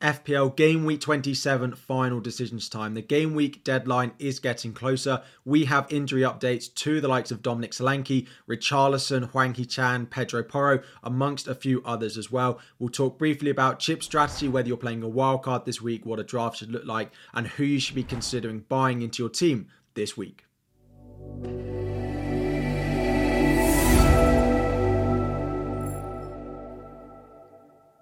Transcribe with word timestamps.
FPL 0.00 0.56
Game 0.56 0.86
Week 0.86 0.98
27 0.98 1.74
final 1.74 2.20
decisions 2.20 2.70
time. 2.70 2.94
The 2.94 3.02
game 3.02 3.34
week 3.34 3.62
deadline 3.64 4.12
is 4.18 4.38
getting 4.38 4.72
closer. 4.72 5.22
We 5.44 5.66
have 5.66 5.92
injury 5.92 6.22
updates 6.22 6.72
to 6.76 7.02
the 7.02 7.08
likes 7.08 7.30
of 7.30 7.42
Dominic 7.42 7.72
Solanke, 7.72 8.26
Richarlison, 8.48 9.30
Hwang 9.30 9.52
Hee-chan, 9.54 10.06
Pedro 10.06 10.42
Porro, 10.42 10.80
amongst 11.02 11.48
a 11.48 11.54
few 11.54 11.82
others 11.84 12.16
as 12.16 12.32
well. 12.32 12.58
We'll 12.78 12.88
talk 12.88 13.18
briefly 13.18 13.50
about 13.50 13.78
chip 13.78 14.02
strategy, 14.02 14.48
whether 14.48 14.68
you're 14.68 14.78
playing 14.78 15.02
a 15.02 15.08
wild 15.08 15.42
card 15.42 15.66
this 15.66 15.82
week, 15.82 16.06
what 16.06 16.18
a 16.18 16.24
draft 16.24 16.56
should 16.56 16.72
look 16.72 16.86
like, 16.86 17.12
and 17.34 17.46
who 17.46 17.64
you 17.64 17.78
should 17.78 17.94
be 17.94 18.02
considering 18.02 18.64
buying 18.70 19.02
into 19.02 19.22
your 19.22 19.30
team 19.30 19.68
this 19.94 20.16
week. 20.16 20.46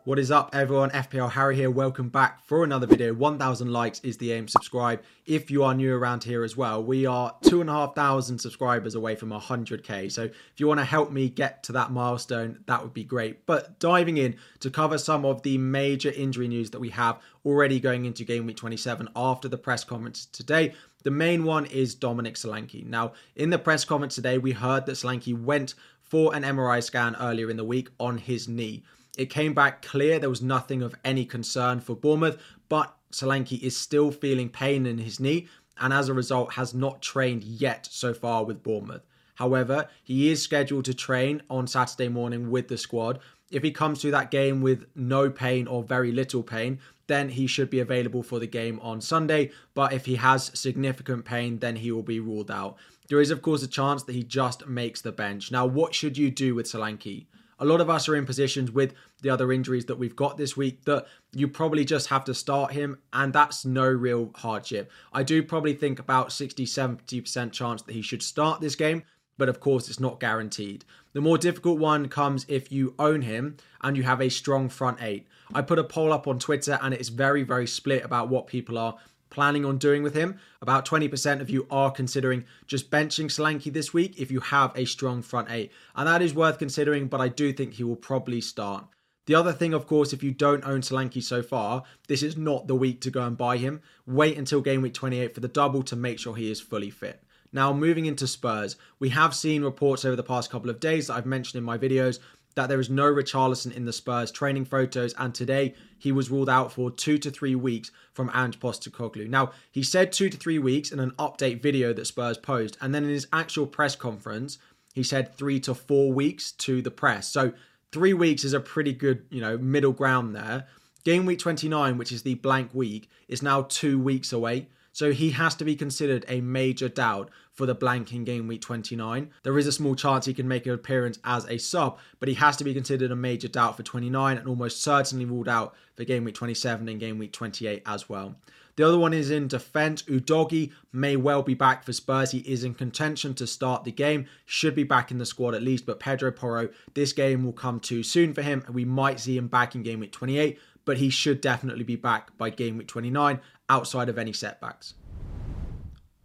What 0.08 0.18
is 0.18 0.30
up, 0.30 0.54
everyone? 0.54 0.88
FPL 0.88 1.32
Harry 1.32 1.54
here. 1.54 1.70
Welcome 1.70 2.08
back 2.08 2.42
for 2.46 2.64
another 2.64 2.86
video. 2.86 3.12
1,000 3.12 3.70
likes 3.70 4.00
is 4.00 4.16
the 4.16 4.32
aim. 4.32 4.48
Subscribe 4.48 5.02
if 5.26 5.50
you 5.50 5.62
are 5.64 5.74
new 5.74 5.94
around 5.94 6.24
here 6.24 6.44
as 6.44 6.56
well. 6.56 6.82
We 6.82 7.04
are 7.04 7.36
2,500 7.42 8.40
subscribers 8.40 8.94
away 8.94 9.16
from 9.16 9.28
100k. 9.28 10.10
So 10.10 10.22
if 10.22 10.32
you 10.56 10.66
want 10.66 10.80
to 10.80 10.86
help 10.86 11.12
me 11.12 11.28
get 11.28 11.62
to 11.64 11.72
that 11.72 11.92
milestone, 11.92 12.60
that 12.64 12.82
would 12.82 12.94
be 12.94 13.04
great. 13.04 13.44
But 13.44 13.78
diving 13.80 14.16
in 14.16 14.36
to 14.60 14.70
cover 14.70 14.96
some 14.96 15.26
of 15.26 15.42
the 15.42 15.58
major 15.58 16.10
injury 16.10 16.48
news 16.48 16.70
that 16.70 16.80
we 16.80 16.88
have 16.88 17.20
already 17.44 17.78
going 17.78 18.06
into 18.06 18.24
game 18.24 18.46
week 18.46 18.56
27 18.56 19.10
after 19.14 19.46
the 19.46 19.58
press 19.58 19.84
conference 19.84 20.24
today. 20.24 20.72
The 21.02 21.10
main 21.10 21.44
one 21.44 21.66
is 21.66 21.94
Dominic 21.94 22.36
Solanke. 22.36 22.86
Now, 22.86 23.12
in 23.36 23.50
the 23.50 23.58
press 23.58 23.84
conference 23.84 24.14
today, 24.14 24.38
we 24.38 24.52
heard 24.52 24.86
that 24.86 24.92
Solanke 24.92 25.38
went 25.38 25.74
for 26.00 26.34
an 26.34 26.44
MRI 26.44 26.82
scan 26.82 27.14
earlier 27.20 27.50
in 27.50 27.58
the 27.58 27.64
week 27.64 27.90
on 28.00 28.16
his 28.16 28.48
knee. 28.48 28.82
It 29.18 29.30
came 29.30 29.52
back 29.52 29.82
clear 29.82 30.20
there 30.20 30.30
was 30.30 30.40
nothing 30.40 30.80
of 30.80 30.94
any 31.04 31.24
concern 31.24 31.80
for 31.80 31.96
Bournemouth, 31.96 32.40
but 32.68 32.94
Solanke 33.10 33.60
is 33.60 33.76
still 33.76 34.12
feeling 34.12 34.48
pain 34.48 34.86
in 34.86 34.98
his 34.98 35.18
knee 35.18 35.48
and 35.80 35.92
as 35.92 36.08
a 36.08 36.14
result 36.14 36.52
has 36.52 36.72
not 36.72 37.02
trained 37.02 37.42
yet 37.42 37.88
so 37.90 38.14
far 38.14 38.44
with 38.44 38.62
Bournemouth. 38.62 39.02
However, 39.34 39.88
he 40.04 40.30
is 40.30 40.40
scheduled 40.40 40.84
to 40.84 40.94
train 40.94 41.42
on 41.50 41.66
Saturday 41.66 42.08
morning 42.08 42.48
with 42.50 42.68
the 42.68 42.78
squad. 42.78 43.18
If 43.50 43.64
he 43.64 43.72
comes 43.72 44.00
to 44.02 44.12
that 44.12 44.30
game 44.30 44.62
with 44.62 44.86
no 44.94 45.30
pain 45.30 45.66
or 45.66 45.82
very 45.82 46.12
little 46.12 46.44
pain, 46.44 46.78
then 47.08 47.30
he 47.30 47.48
should 47.48 47.70
be 47.70 47.80
available 47.80 48.22
for 48.22 48.38
the 48.38 48.46
game 48.46 48.78
on 48.80 49.00
Sunday. 49.00 49.50
But 49.74 49.92
if 49.92 50.06
he 50.06 50.16
has 50.16 50.52
significant 50.54 51.24
pain, 51.24 51.58
then 51.58 51.76
he 51.76 51.90
will 51.90 52.02
be 52.02 52.20
ruled 52.20 52.52
out. 52.52 52.76
There 53.08 53.20
is, 53.20 53.30
of 53.32 53.42
course, 53.42 53.64
a 53.64 53.68
chance 53.68 54.04
that 54.04 54.14
he 54.14 54.22
just 54.22 54.68
makes 54.68 55.00
the 55.00 55.12
bench. 55.12 55.50
Now, 55.50 55.66
what 55.66 55.94
should 55.94 56.18
you 56.18 56.30
do 56.30 56.54
with 56.54 56.66
Solanke? 56.66 57.26
A 57.58 57.64
lot 57.64 57.80
of 57.80 57.90
us 57.90 58.08
are 58.08 58.16
in 58.16 58.26
positions 58.26 58.70
with 58.70 58.94
the 59.22 59.30
other 59.30 59.52
injuries 59.52 59.86
that 59.86 59.98
we've 59.98 60.16
got 60.16 60.36
this 60.36 60.56
week 60.56 60.84
that 60.84 61.06
you 61.32 61.48
probably 61.48 61.84
just 61.84 62.08
have 62.08 62.24
to 62.24 62.34
start 62.34 62.72
him, 62.72 62.98
and 63.12 63.32
that's 63.32 63.64
no 63.64 63.86
real 63.88 64.30
hardship. 64.36 64.90
I 65.12 65.22
do 65.22 65.42
probably 65.42 65.74
think 65.74 65.98
about 65.98 66.32
60 66.32 66.64
70% 66.64 67.52
chance 67.52 67.82
that 67.82 67.92
he 67.92 68.02
should 68.02 68.22
start 68.22 68.60
this 68.60 68.76
game, 68.76 69.02
but 69.36 69.48
of 69.48 69.60
course, 69.60 69.88
it's 69.88 70.00
not 70.00 70.20
guaranteed. 70.20 70.84
The 71.12 71.20
more 71.20 71.38
difficult 71.38 71.78
one 71.78 72.08
comes 72.08 72.44
if 72.48 72.70
you 72.70 72.94
own 72.98 73.22
him 73.22 73.56
and 73.82 73.96
you 73.96 74.02
have 74.02 74.20
a 74.20 74.28
strong 74.28 74.68
front 74.68 74.98
eight. 75.00 75.26
I 75.54 75.62
put 75.62 75.78
a 75.78 75.84
poll 75.84 76.12
up 76.12 76.26
on 76.26 76.38
Twitter 76.38 76.78
and 76.82 76.92
it's 76.92 77.08
very, 77.08 77.42
very 77.42 77.66
split 77.66 78.04
about 78.04 78.28
what 78.28 78.46
people 78.46 78.76
are 78.76 78.96
planning 79.30 79.64
on 79.64 79.78
doing 79.78 80.02
with 80.02 80.14
him. 80.14 80.38
About 80.60 80.86
20% 80.86 81.40
of 81.40 81.50
you 81.50 81.66
are 81.70 81.90
considering 81.90 82.44
just 82.66 82.90
benching 82.90 83.26
Solanke 83.26 83.72
this 83.72 83.92
week 83.92 84.18
if 84.18 84.30
you 84.30 84.40
have 84.40 84.72
a 84.76 84.84
strong 84.84 85.22
front 85.22 85.50
eight. 85.50 85.72
And 85.94 86.06
that 86.06 86.22
is 86.22 86.34
worth 86.34 86.58
considering, 86.58 87.08
but 87.08 87.20
I 87.20 87.28
do 87.28 87.52
think 87.52 87.74
he 87.74 87.84
will 87.84 87.96
probably 87.96 88.40
start. 88.40 88.86
The 89.26 89.34
other 89.34 89.52
thing, 89.52 89.74
of 89.74 89.86
course, 89.86 90.14
if 90.14 90.22
you 90.22 90.32
don't 90.32 90.64
own 90.64 90.80
Solanke 90.80 91.22
so 91.22 91.42
far, 91.42 91.82
this 92.06 92.22
is 92.22 92.38
not 92.38 92.66
the 92.66 92.74
week 92.74 93.02
to 93.02 93.10
go 93.10 93.26
and 93.26 93.36
buy 93.36 93.58
him. 93.58 93.82
Wait 94.06 94.38
until 94.38 94.62
game 94.62 94.80
week 94.80 94.94
28 94.94 95.34
for 95.34 95.40
the 95.40 95.48
double 95.48 95.82
to 95.82 95.96
make 95.96 96.18
sure 96.18 96.34
he 96.34 96.50
is 96.50 96.62
fully 96.62 96.88
fit. 96.88 97.22
Now, 97.52 97.72
moving 97.72 98.06
into 98.06 98.26
Spurs, 98.26 98.76
we 98.98 99.08
have 99.10 99.34
seen 99.34 99.62
reports 99.62 100.04
over 100.04 100.16
the 100.16 100.22
past 100.22 100.50
couple 100.50 100.68
of 100.70 100.80
days 100.80 101.06
that 101.06 101.14
I've 101.14 101.26
mentioned 101.26 101.58
in 101.58 101.64
my 101.64 101.78
videos 101.78 102.18
that 102.58 102.68
there 102.68 102.80
is 102.80 102.90
no 102.90 103.04
Richarlison 103.04 103.72
in 103.72 103.84
the 103.84 103.92
Spurs 103.92 104.32
training 104.32 104.64
photos, 104.64 105.14
and 105.14 105.32
today 105.32 105.74
he 105.96 106.10
was 106.10 106.28
ruled 106.28 106.48
out 106.48 106.72
for 106.72 106.90
two 106.90 107.16
to 107.18 107.30
three 107.30 107.54
weeks 107.54 107.92
from 108.12 108.32
Ange 108.34 108.58
Postecoglou. 108.58 109.28
Now, 109.28 109.52
he 109.70 109.84
said 109.84 110.10
two 110.10 110.28
to 110.28 110.36
three 110.36 110.58
weeks 110.58 110.90
in 110.90 110.98
an 110.98 111.12
update 111.12 111.62
video 111.62 111.92
that 111.92 112.06
Spurs 112.06 112.36
posed, 112.36 112.76
and 112.80 112.92
then 112.92 113.04
in 113.04 113.10
his 113.10 113.28
actual 113.32 113.68
press 113.68 113.94
conference, 113.94 114.58
he 114.92 115.04
said 115.04 115.36
three 115.36 115.60
to 115.60 115.72
four 115.72 116.12
weeks 116.12 116.50
to 116.50 116.82
the 116.82 116.90
press. 116.90 117.28
So 117.30 117.52
three 117.92 118.12
weeks 118.12 118.42
is 118.42 118.54
a 118.54 118.58
pretty 118.58 118.92
good, 118.92 119.24
you 119.30 119.40
know, 119.40 119.56
middle 119.56 119.92
ground 119.92 120.34
there. 120.34 120.66
Game 121.04 121.26
week 121.26 121.38
29, 121.38 121.96
which 121.96 122.10
is 122.10 122.24
the 122.24 122.34
blank 122.34 122.74
week, 122.74 123.08
is 123.28 123.40
now 123.40 123.62
two 123.62 124.00
weeks 124.00 124.32
away. 124.32 124.66
So 124.98 125.12
he 125.12 125.30
has 125.30 125.54
to 125.54 125.64
be 125.64 125.76
considered 125.76 126.24
a 126.26 126.40
major 126.40 126.88
doubt 126.88 127.30
for 127.52 127.66
the 127.66 127.74
blank 127.76 128.12
in 128.12 128.24
game 128.24 128.48
week 128.48 128.62
29. 128.62 129.30
There 129.44 129.56
is 129.56 129.68
a 129.68 129.70
small 129.70 129.94
chance 129.94 130.26
he 130.26 130.34
can 130.34 130.48
make 130.48 130.66
an 130.66 130.72
appearance 130.72 131.20
as 131.22 131.44
a 131.44 131.56
sub, 131.56 131.98
but 132.18 132.28
he 132.28 132.34
has 132.34 132.56
to 132.56 132.64
be 132.64 132.74
considered 132.74 133.12
a 133.12 133.14
major 133.14 133.46
doubt 133.46 133.76
for 133.76 133.84
29 133.84 134.36
and 134.36 134.48
almost 134.48 134.82
certainly 134.82 135.24
ruled 135.24 135.46
out 135.46 135.76
for 135.94 136.02
game 136.02 136.24
week 136.24 136.34
27 136.34 136.88
and 136.88 136.98
game 136.98 137.16
week 137.16 137.32
28 137.32 137.80
as 137.86 138.08
well. 138.08 138.34
The 138.74 138.88
other 138.88 138.98
one 138.98 139.14
is 139.14 139.30
in 139.30 139.46
defence. 139.46 140.02
Udogie 140.02 140.72
may 140.92 141.14
well 141.14 141.42
be 141.42 141.54
back 141.54 141.84
for 141.84 141.92
Spurs. 141.92 142.32
He 142.32 142.38
is 142.38 142.64
in 142.64 142.74
contention 142.74 143.34
to 143.34 143.46
start 143.46 143.84
the 143.84 143.92
game. 143.92 144.26
Should 144.46 144.74
be 144.74 144.82
back 144.82 145.12
in 145.12 145.18
the 145.18 145.26
squad 145.26 145.54
at 145.54 145.62
least. 145.62 145.86
But 145.86 146.00
Pedro 146.00 146.32
Porro, 146.32 146.70
this 146.94 147.12
game 147.12 147.44
will 147.44 147.52
come 147.52 147.78
too 147.78 148.02
soon 148.02 148.34
for 148.34 148.42
him. 148.42 148.64
We 148.68 148.84
might 148.84 149.20
see 149.20 149.36
him 149.36 149.46
back 149.46 149.76
in 149.76 149.84
game 149.84 150.00
week 150.00 150.10
28 150.10 150.58
but 150.88 150.96
he 150.96 151.10
should 151.10 151.42
definitely 151.42 151.84
be 151.84 151.96
back 151.96 152.34
by 152.38 152.48
game 152.48 152.78
week 152.78 152.88
29 152.88 153.38
outside 153.68 154.08
of 154.08 154.18
any 154.18 154.32
setbacks. 154.32 154.94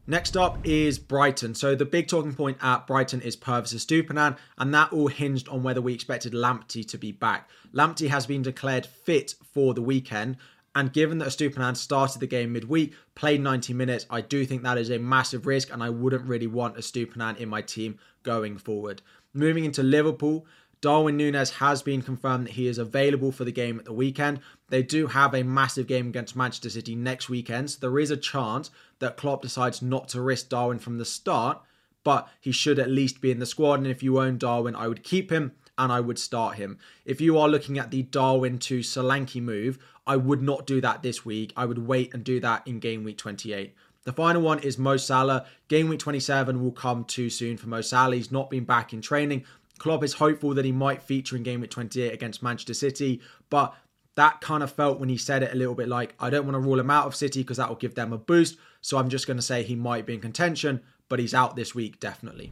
Next 0.05 0.35
up 0.35 0.57
is 0.65 0.99
Brighton. 0.99 1.55
So 1.55 1.75
the 1.75 1.85
big 1.85 2.09
talking 2.09 2.33
point 2.33 2.57
at 2.61 2.85
Brighton 2.85 3.21
is 3.21 3.37
Pervis 3.37 3.73
Estupiñán, 3.73 4.37
and 4.57 4.73
that 4.73 4.91
all 4.91 5.07
hinged 5.07 5.47
on 5.47 5.63
whether 5.63 5.81
we 5.81 5.93
expected 5.93 6.33
Lamptey 6.33 6.85
to 6.89 6.97
be 6.97 7.13
back. 7.13 7.49
Lamptey 7.73 8.09
has 8.09 8.25
been 8.25 8.41
declared 8.41 8.85
fit 8.85 9.35
for 9.53 9.73
the 9.73 9.81
weekend, 9.81 10.35
and 10.75 10.91
given 10.91 11.19
that 11.19 11.29
Estupiñán 11.29 11.77
started 11.77 12.19
the 12.19 12.27
game 12.27 12.51
midweek, 12.51 12.93
played 13.15 13.39
90 13.39 13.73
minutes, 13.73 14.05
I 14.09 14.19
do 14.19 14.45
think 14.45 14.63
that 14.63 14.77
is 14.77 14.89
a 14.89 14.99
massive 14.99 15.45
risk, 15.45 15.71
and 15.71 15.81
I 15.81 15.89
wouldn't 15.89 16.27
really 16.27 16.47
want 16.47 16.75
Estupiñán 16.75 17.37
in 17.37 17.47
my 17.47 17.61
team 17.61 17.97
going 18.23 18.57
forward. 18.57 19.01
Moving 19.33 19.63
into 19.63 19.83
Liverpool, 19.83 20.45
Darwin 20.83 21.15
Nunez 21.15 21.49
has 21.49 21.81
been 21.81 22.01
confirmed 22.01 22.47
that 22.47 22.53
he 22.55 22.67
is 22.67 22.77
available 22.77 23.31
for 23.31 23.45
the 23.45 23.53
game 23.53 23.79
at 23.79 23.85
the 23.85 23.93
weekend. 23.93 24.41
They 24.67 24.83
do 24.83 25.07
have 25.07 25.33
a 25.33 25.41
massive 25.41 25.87
game 25.87 26.09
against 26.09 26.35
Manchester 26.35 26.69
City 26.69 26.93
next 26.93 27.29
weekend, 27.29 27.71
so 27.71 27.77
there 27.79 27.99
is 27.99 28.11
a 28.11 28.17
chance 28.17 28.69
that 28.99 29.15
Klopp 29.15 29.41
decides 29.41 29.81
not 29.81 30.09
to 30.09 30.19
risk 30.19 30.49
Darwin 30.49 30.79
from 30.79 30.97
the 30.97 31.05
start, 31.05 31.61
but 32.03 32.27
he 32.41 32.51
should 32.51 32.79
at 32.79 32.89
least 32.89 33.21
be 33.21 33.31
in 33.31 33.39
the 33.39 33.45
squad. 33.45 33.75
And 33.75 33.87
if 33.87 34.03
you 34.03 34.19
own 34.19 34.37
Darwin, 34.37 34.75
I 34.75 34.89
would 34.89 35.05
keep 35.05 35.31
him 35.31 35.53
and 35.77 35.89
I 35.89 36.01
would 36.01 36.19
start 36.19 36.57
him. 36.57 36.77
If 37.05 37.21
you 37.21 37.37
are 37.37 37.47
looking 37.47 37.79
at 37.79 37.89
the 37.89 38.03
Darwin 38.03 38.59
to 38.59 38.79
Solanke 38.79 39.41
move, 39.41 39.79
I 40.05 40.17
would 40.17 40.41
not 40.41 40.67
do 40.67 40.81
that 40.81 41.01
this 41.01 41.23
week. 41.23 41.53
I 41.55 41.65
would 41.65 41.87
wait 41.87 42.13
and 42.13 42.25
do 42.25 42.41
that 42.41 42.67
in 42.67 42.79
game 42.79 43.05
week 43.05 43.17
28. 43.19 43.73
The 44.03 44.11
final 44.11 44.41
one 44.41 44.59
is 44.59 44.77
Mo 44.77 44.97
Salah. 44.97 45.45
Game 45.69 45.87
week 45.87 45.99
27 45.99 46.61
will 46.61 46.73
come 46.73 47.05
too 47.05 47.29
soon 47.29 47.55
for 47.55 47.69
Mo 47.69 47.79
Salah. 47.79 48.17
He's 48.17 48.33
not 48.33 48.49
been 48.49 48.65
back 48.65 48.91
in 48.91 49.01
training. 49.01 49.45
Klopp 49.77 50.03
is 50.03 50.13
hopeful 50.13 50.53
that 50.53 50.65
he 50.65 50.71
might 50.71 51.03
feature 51.03 51.35
in 51.35 51.43
game 51.43 51.61
week 51.61 51.71
28 51.71 52.13
against 52.13 52.43
Manchester 52.43 52.73
City, 52.73 53.21
but 53.49 53.75
that 54.15 54.41
kind 54.41 54.63
of 54.63 54.71
felt 54.71 54.99
when 54.99 55.09
he 55.09 55.17
said 55.17 55.43
it 55.43 55.53
a 55.53 55.57
little 55.57 55.75
bit 55.75 55.87
like, 55.87 56.13
I 56.19 56.29
don't 56.29 56.45
want 56.45 56.55
to 56.55 56.59
rule 56.59 56.79
him 56.79 56.91
out 56.91 57.07
of 57.07 57.15
City 57.15 57.41
because 57.41 57.57
that 57.57 57.69
will 57.69 57.75
give 57.75 57.95
them 57.95 58.13
a 58.13 58.17
boost. 58.17 58.57
So 58.81 58.97
I'm 58.97 59.09
just 59.09 59.25
going 59.25 59.37
to 59.37 59.43
say 59.43 59.63
he 59.63 59.75
might 59.75 60.05
be 60.05 60.13
in 60.13 60.21
contention, 60.21 60.81
but 61.09 61.19
he's 61.19 61.33
out 61.33 61.55
this 61.55 61.73
week, 61.73 61.99
definitely. 61.99 62.51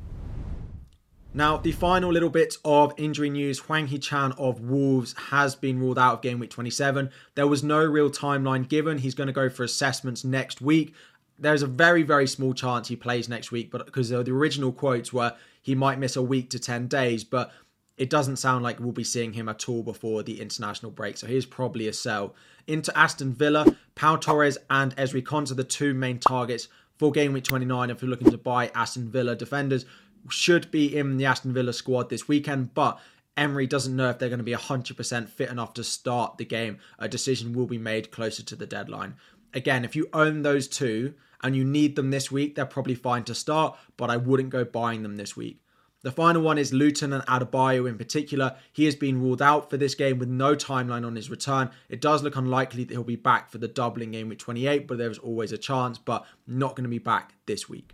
Now, 1.34 1.58
the 1.58 1.72
final 1.72 2.12
little 2.12 2.30
bit 2.30 2.58
of 2.66 2.94
injury 2.98 3.30
news 3.30 3.60
Hwang 3.60 3.88
Hee-chan 3.88 4.34
of 4.34 4.60
Wolves 4.60 5.14
has 5.30 5.56
been 5.56 5.80
ruled 5.80 5.98
out 5.98 6.16
of 6.16 6.22
game 6.22 6.40
week 6.40 6.50
27. 6.50 7.10
There 7.36 7.48
was 7.48 7.64
no 7.64 7.86
real 7.86 8.10
timeline 8.10 8.68
given. 8.68 8.98
He's 8.98 9.16
going 9.16 9.28
to 9.28 9.34
go 9.34 9.50
for 9.50 9.64
assessments 9.64 10.26
next 10.26 10.60
week. 10.60 10.94
There's 11.40 11.62
a 11.62 11.68
very, 11.68 12.04
very 12.04 12.28
small 12.28 12.54
chance 12.54 12.90
he 12.90 12.98
plays 12.98 13.30
next 13.30 13.52
week, 13.52 13.72
but 13.72 13.86
because 13.86 14.10
the 14.10 14.20
original 14.20 14.74
quotes 14.74 15.14
were 15.14 15.34
he 15.62 15.76
might 15.76 16.00
miss 16.00 16.16
a 16.16 16.22
week 16.22 16.50
to 16.50 16.60
10 16.60 16.88
days, 16.88 17.24
but 17.24 17.52
it 17.98 18.10
doesn't 18.10 18.38
sound 18.38 18.64
like 18.64 18.80
we'll 18.80 18.92
be 18.92 19.04
seeing 19.04 19.34
him 19.34 19.48
at 19.48 19.70
all 19.70 19.84
before 19.84 20.24
the 20.24 20.42
international 20.42 20.92
break. 20.92 21.18
So 21.18 21.28
he's 21.28 21.46
probably 21.46 21.88
a 21.88 21.94
sell. 21.94 22.34
Into 22.66 22.98
Aston 22.98 23.34
Villa, 23.34 23.76
Pau 23.96 24.16
Torres 24.16 24.58
and 24.70 24.96
Ezri 24.96 25.22
Konsa 25.22 25.52
are 25.52 25.56
the 25.56 25.64
two 25.64 25.94
main 25.94 26.18
targets 26.18 26.68
for 26.98 27.12
game 27.12 27.34
week 27.34 27.44
29 27.44 27.90
if 27.90 28.02
you're 28.02 28.10
looking 28.10 28.32
to 28.32 28.38
buy 28.38 28.72
Aston 28.74 29.10
Villa 29.10 29.36
defenders. 29.36 29.86
Should 30.30 30.72
be 30.72 30.98
in 30.98 31.18
the 31.18 31.26
Aston 31.26 31.54
Villa 31.54 31.74
squad 31.74 32.10
this 32.10 32.28
weekend, 32.28 32.74
but 32.74 33.00
Emery 33.38 33.68
doesn't 33.68 33.96
know 33.96 34.10
if 34.10 34.20
they're 34.20 34.30
going 34.30 34.40
to 34.40 34.44
be 34.44 34.54
100% 34.54 35.30
fit 35.30 35.50
enough 35.50 35.74
to 35.76 35.84
start 35.84 36.38
the 36.38 36.46
game. 36.46 36.80
A 37.00 37.08
decision 37.08 37.54
will 37.54 37.66
be 37.66 37.78
made 37.78 38.12
closer 38.12 38.44
to 38.44 38.56
the 38.56 38.66
deadline. 38.66 39.16
Again, 39.54 39.84
if 39.86 39.96
you 39.96 40.10
own 40.14 40.42
those 40.42 40.68
two 40.68 41.14
and 41.44 41.56
you 41.56 41.64
need 41.64 41.96
them 41.96 42.12
this 42.12 42.32
week, 42.32 42.56
they're 42.56 42.66
probably 42.66 42.96
fine 42.96 43.24
to 43.26 43.36
start, 43.36 43.78
but 43.98 44.10
I 44.10 44.18
wouldn't 44.18 44.50
go 44.50 44.64
buying 44.64 45.04
them 45.04 45.18
this 45.18 45.36
week. 45.36 45.62
The 46.04 46.12
final 46.12 46.42
one 46.42 46.58
is 46.58 46.74
Luton 46.74 47.14
and 47.14 47.24
Adebayo 47.28 47.88
in 47.88 47.98
particular. 47.98 48.56
He 48.74 48.86
has 48.86 48.96
been 48.96 49.22
ruled 49.22 49.42
out 49.42 49.70
for 49.70 49.78
this 49.78 49.94
game 49.94 50.18
with 50.18 50.30
no 50.30 50.56
timeline 50.56 51.06
on 51.06 51.16
his 51.16 51.30
return. 51.30 51.70
It 51.90 52.02
does 52.02 52.24
look 52.24 52.36
unlikely 52.36 52.86
that 52.86 52.94
he'll 52.94 53.04
be 53.04 53.16
back 53.16 53.52
for 53.52 53.60
the 53.60 53.68
doubling 53.68 54.12
game 54.12 54.30
week 54.30 54.40
28, 54.40 54.88
but 54.88 54.98
there's 54.98 55.20
always 55.20 55.52
a 55.52 55.60
chance, 55.60 56.00
but 56.00 56.26
not 56.48 56.76
going 56.76 56.86
to 56.86 56.90
be 56.90 56.98
back 56.98 57.36
this 57.46 57.70
week. 57.70 57.94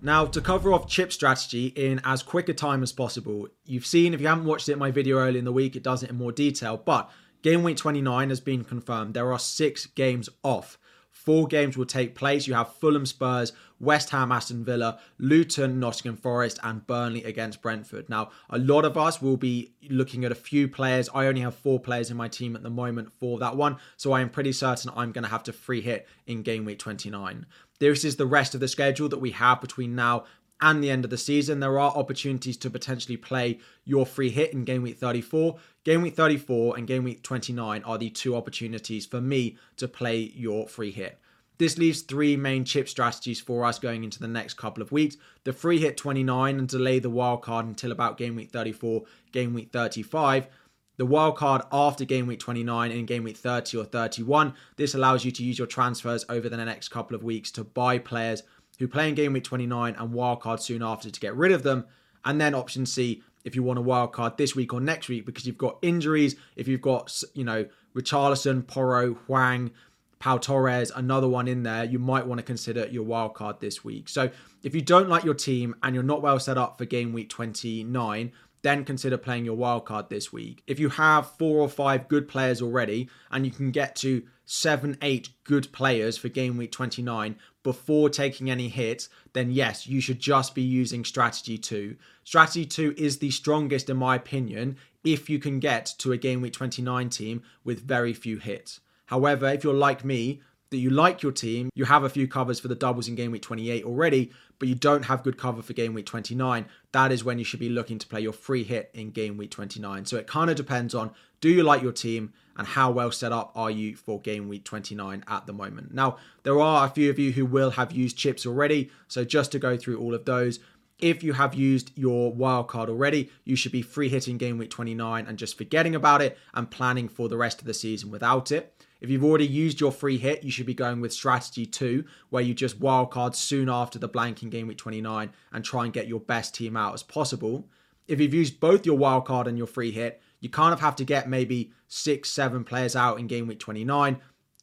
Now, 0.00 0.24
to 0.24 0.40
cover 0.40 0.72
off 0.72 0.88
chip 0.88 1.12
strategy 1.12 1.66
in 1.66 2.00
as 2.04 2.22
quick 2.22 2.48
a 2.48 2.54
time 2.54 2.82
as 2.82 2.92
possible, 2.92 3.48
you've 3.66 3.86
seen, 3.86 4.14
if 4.14 4.20
you 4.20 4.26
haven't 4.26 4.46
watched 4.46 4.68
it 4.68 4.76
my 4.76 4.90
video 4.90 5.18
earlier 5.18 5.38
in 5.38 5.44
the 5.44 5.52
week, 5.52 5.76
it 5.76 5.84
does 5.84 6.02
it 6.02 6.10
in 6.10 6.16
more 6.16 6.32
detail, 6.32 6.76
but 6.76 7.08
game 7.42 7.62
week 7.62 7.76
29 7.76 8.30
has 8.30 8.40
been 8.40 8.64
confirmed. 8.64 9.14
There 9.14 9.32
are 9.32 9.38
six 9.38 9.86
games 9.86 10.28
off. 10.42 10.78
Four 11.24 11.46
games 11.46 11.76
will 11.76 11.86
take 11.86 12.16
place. 12.16 12.48
You 12.48 12.54
have 12.54 12.74
Fulham 12.74 13.06
Spurs, 13.06 13.52
West 13.78 14.10
Ham 14.10 14.32
Aston 14.32 14.64
Villa, 14.64 14.98
Luton 15.18 15.78
Nottingham 15.78 16.16
Forest, 16.16 16.58
and 16.64 16.84
Burnley 16.84 17.22
against 17.22 17.62
Brentford. 17.62 18.08
Now, 18.08 18.30
a 18.50 18.58
lot 18.58 18.84
of 18.84 18.98
us 18.98 19.22
will 19.22 19.36
be 19.36 19.72
looking 19.88 20.24
at 20.24 20.32
a 20.32 20.36
few 20.36 20.66
players. 20.66 21.08
I 21.14 21.26
only 21.26 21.42
have 21.42 21.54
four 21.54 21.78
players 21.78 22.10
in 22.10 22.16
my 22.16 22.26
team 22.26 22.56
at 22.56 22.64
the 22.64 22.70
moment 22.70 23.12
for 23.12 23.38
that 23.38 23.56
one, 23.56 23.76
so 23.96 24.10
I 24.10 24.20
am 24.20 24.30
pretty 24.30 24.52
certain 24.52 24.90
I'm 24.96 25.12
going 25.12 25.22
to 25.22 25.30
have 25.30 25.44
to 25.44 25.52
free 25.52 25.80
hit 25.80 26.08
in 26.26 26.42
game 26.42 26.64
week 26.64 26.80
29. 26.80 27.46
This 27.78 28.04
is 28.04 28.16
the 28.16 28.26
rest 28.26 28.54
of 28.54 28.60
the 28.60 28.68
schedule 28.68 29.08
that 29.08 29.18
we 29.18 29.30
have 29.30 29.60
between 29.60 29.94
now 29.94 30.24
and 30.62 30.82
the 30.82 30.90
end 30.90 31.04
of 31.04 31.10
the 31.10 31.18
season. 31.18 31.60
There 31.60 31.78
are 31.78 31.90
opportunities 31.90 32.56
to 32.58 32.70
potentially 32.70 33.18
play 33.18 33.58
your 33.84 34.06
free 34.06 34.30
hit 34.30 34.52
in 34.52 34.64
game 34.64 34.82
week 34.82 34.96
34. 34.96 35.56
Game 35.84 36.00
week 36.00 36.14
34 36.14 36.78
and 36.78 36.86
game 36.86 37.04
week 37.04 37.22
29 37.22 37.82
are 37.82 37.98
the 37.98 38.08
two 38.08 38.34
opportunities 38.34 39.04
for 39.04 39.20
me 39.20 39.58
to 39.76 39.88
play 39.88 40.32
your 40.34 40.68
free 40.68 40.92
hit. 40.92 41.18
This 41.58 41.78
leaves 41.78 42.02
three 42.02 42.36
main 42.36 42.64
chip 42.64 42.88
strategies 42.88 43.40
for 43.40 43.64
us 43.64 43.78
going 43.78 44.04
into 44.04 44.18
the 44.18 44.28
next 44.28 44.54
couple 44.54 44.82
of 44.82 44.90
weeks. 44.90 45.16
The 45.44 45.52
free 45.52 45.78
hit 45.78 45.96
29 45.96 46.58
and 46.58 46.68
delay 46.68 46.98
the 46.98 47.10
wild 47.10 47.42
card 47.42 47.66
until 47.66 47.92
about 47.92 48.16
game 48.16 48.36
week 48.36 48.50
34, 48.50 49.02
game 49.32 49.52
week 49.54 49.70
35. 49.72 50.48
The 50.96 51.06
wild 51.06 51.36
card 51.36 51.62
after 51.72 52.04
game 52.04 52.26
week 52.26 52.38
29 52.38 52.90
in 52.92 53.06
game 53.06 53.24
week 53.24 53.36
30 53.36 53.78
or 53.78 53.84
31. 53.84 54.54
This 54.76 54.94
allows 54.94 55.24
you 55.24 55.30
to 55.32 55.42
use 55.42 55.58
your 55.58 55.66
transfers 55.66 56.24
over 56.28 56.48
the 56.48 56.56
next 56.56 56.88
couple 56.88 57.16
of 57.16 57.24
weeks 57.24 57.50
to 57.52 57.64
buy 57.64 57.98
players 57.98 58.42
who 58.82 58.88
play 58.88 59.08
in 59.08 59.14
game 59.14 59.32
week 59.32 59.44
29 59.44 59.94
and 59.96 60.12
wildcard 60.12 60.58
soon 60.58 60.82
after 60.82 61.08
to 61.08 61.20
get 61.20 61.36
rid 61.36 61.52
of 61.52 61.62
them. 61.62 61.84
And 62.24 62.40
then 62.40 62.52
option 62.52 62.84
C, 62.84 63.22
if 63.44 63.54
you 63.54 63.62
want 63.62 63.78
a 63.78 63.82
wildcard 63.82 64.36
this 64.36 64.56
week 64.56 64.74
or 64.74 64.80
next 64.80 65.08
week 65.08 65.24
because 65.24 65.46
you've 65.46 65.56
got 65.56 65.78
injuries, 65.82 66.34
if 66.56 66.66
you've 66.66 66.80
got, 66.80 67.22
you 67.32 67.44
know, 67.44 67.64
Richarlison, 67.94 68.66
Porro, 68.66 69.14
Hwang, 69.28 69.70
Pau 70.18 70.36
Torres, 70.36 70.90
another 70.96 71.28
one 71.28 71.46
in 71.46 71.62
there, 71.62 71.84
you 71.84 72.00
might 72.00 72.26
want 72.26 72.40
to 72.40 72.42
consider 72.42 72.88
your 72.88 73.04
wildcard 73.04 73.60
this 73.60 73.84
week. 73.84 74.08
So 74.08 74.30
if 74.64 74.74
you 74.74 74.80
don't 74.80 75.08
like 75.08 75.22
your 75.22 75.34
team 75.34 75.76
and 75.84 75.94
you're 75.94 76.02
not 76.02 76.20
well 76.20 76.40
set 76.40 76.58
up 76.58 76.76
for 76.76 76.84
game 76.84 77.12
week 77.12 77.28
29, 77.28 78.32
then 78.62 78.84
consider 78.84 79.16
playing 79.16 79.44
your 79.44 79.56
wildcard 79.56 80.08
this 80.08 80.32
week. 80.32 80.64
If 80.66 80.80
you 80.80 80.88
have 80.88 81.30
four 81.38 81.60
or 81.60 81.68
five 81.68 82.08
good 82.08 82.26
players 82.26 82.60
already 82.60 83.08
and 83.30 83.46
you 83.46 83.52
can 83.52 83.70
get 83.70 83.94
to 83.96 84.24
seven, 84.44 84.98
eight 85.02 85.28
good 85.44 85.72
players 85.72 86.18
for 86.18 86.28
game 86.28 86.56
week 86.56 86.72
29 86.72 87.36
before 87.62 88.10
taking 88.10 88.50
any 88.50 88.68
hits, 88.68 89.08
then 89.32 89.50
yes, 89.50 89.86
you 89.86 90.00
should 90.00 90.20
just 90.20 90.54
be 90.54 90.62
using 90.62 91.04
strategy 91.04 91.58
two. 91.58 91.96
Strategy 92.24 92.66
two 92.66 92.94
is 92.96 93.18
the 93.18 93.30
strongest, 93.30 93.88
in 93.88 93.96
my 93.96 94.16
opinion, 94.16 94.76
if 95.04 95.28
you 95.28 95.38
can 95.38 95.60
get 95.60 95.94
to 95.98 96.12
a 96.12 96.16
game 96.16 96.40
week 96.40 96.52
29 96.52 97.08
team 97.10 97.42
with 97.64 97.86
very 97.86 98.12
few 98.12 98.38
hits. 98.38 98.80
However, 99.06 99.48
if 99.48 99.64
you're 99.64 99.74
like 99.74 100.04
me, 100.04 100.40
that 100.72 100.78
you 100.78 100.90
like 100.90 101.22
your 101.22 101.32
team, 101.32 101.70
you 101.74 101.84
have 101.84 102.02
a 102.02 102.08
few 102.08 102.26
covers 102.26 102.58
for 102.58 102.66
the 102.66 102.74
doubles 102.74 103.06
in 103.06 103.14
game 103.14 103.30
week 103.30 103.42
28 103.42 103.84
already, 103.84 104.32
but 104.58 104.68
you 104.68 104.74
don't 104.74 105.04
have 105.04 105.22
good 105.22 105.38
cover 105.38 105.62
for 105.62 105.72
game 105.74 105.94
week 105.94 106.06
29, 106.06 106.66
that 106.90 107.12
is 107.12 107.22
when 107.22 107.38
you 107.38 107.44
should 107.44 107.60
be 107.60 107.68
looking 107.68 107.98
to 107.98 108.06
play 108.06 108.20
your 108.20 108.32
free 108.32 108.64
hit 108.64 108.90
in 108.94 109.10
game 109.10 109.36
week 109.36 109.50
29. 109.50 110.06
So 110.06 110.16
it 110.16 110.26
kind 110.26 110.50
of 110.50 110.56
depends 110.56 110.94
on 110.94 111.12
do 111.40 111.48
you 111.48 111.62
like 111.62 111.82
your 111.82 111.92
team 111.92 112.32
and 112.56 112.66
how 112.66 112.90
well 112.90 113.10
set 113.10 113.32
up 113.32 113.52
are 113.54 113.70
you 113.70 113.96
for 113.96 114.20
game 114.20 114.48
week 114.48 114.64
29 114.64 115.24
at 115.26 115.46
the 115.46 115.52
moment. 115.52 115.94
Now, 115.94 116.16
there 116.42 116.60
are 116.60 116.86
a 116.86 116.90
few 116.90 117.10
of 117.10 117.18
you 117.18 117.32
who 117.32 117.46
will 117.46 117.72
have 117.72 117.92
used 117.92 118.16
chips 118.16 118.44
already, 118.46 118.90
so 119.08 119.24
just 119.24 119.52
to 119.52 119.58
go 119.58 119.76
through 119.76 119.98
all 119.98 120.14
of 120.14 120.24
those, 120.24 120.58
if 121.02 121.24
you 121.24 121.32
have 121.32 121.52
used 121.52 121.90
your 121.98 122.32
wild 122.32 122.68
card 122.68 122.88
already, 122.88 123.28
you 123.44 123.56
should 123.56 123.72
be 123.72 123.82
free 123.82 124.08
hitting 124.08 124.38
game 124.38 124.56
week 124.56 124.70
29 124.70 125.26
and 125.26 125.36
just 125.36 125.58
forgetting 125.58 125.96
about 125.96 126.22
it 126.22 126.38
and 126.54 126.70
planning 126.70 127.08
for 127.08 127.28
the 127.28 127.36
rest 127.36 127.60
of 127.60 127.66
the 127.66 127.74
season 127.74 128.10
without 128.10 128.52
it. 128.52 128.72
If 129.00 129.10
you've 129.10 129.24
already 129.24 129.46
used 129.46 129.80
your 129.80 129.90
free 129.90 130.16
hit, 130.16 130.44
you 130.44 130.52
should 130.52 130.64
be 130.64 130.74
going 130.74 131.00
with 131.00 131.12
strategy 131.12 131.66
two, 131.66 132.04
where 132.30 132.44
you 132.44 132.54
just 132.54 132.78
wildcard 132.78 133.34
soon 133.34 133.68
after 133.68 133.98
the 133.98 134.06
blank 134.06 134.44
in 134.44 134.48
game 134.48 134.68
week 134.68 134.78
29 134.78 135.32
and 135.52 135.64
try 135.64 135.84
and 135.84 135.92
get 135.92 136.06
your 136.06 136.20
best 136.20 136.54
team 136.54 136.76
out 136.76 136.94
as 136.94 137.02
possible. 137.02 137.68
If 138.06 138.20
you've 138.20 138.32
used 138.32 138.60
both 138.60 138.86
your 138.86 138.96
wildcard 138.96 139.48
and 139.48 139.58
your 139.58 139.66
free 139.66 139.90
hit, 139.90 140.22
you 140.38 140.50
kind 140.50 140.72
of 140.72 140.78
have 140.78 140.94
to 140.96 141.04
get 141.04 141.28
maybe 141.28 141.72
six, 141.88 142.30
seven 142.30 142.62
players 142.62 142.94
out 142.94 143.18
in 143.18 143.26
game 143.26 143.48
week 143.48 143.58
29, 143.58 144.20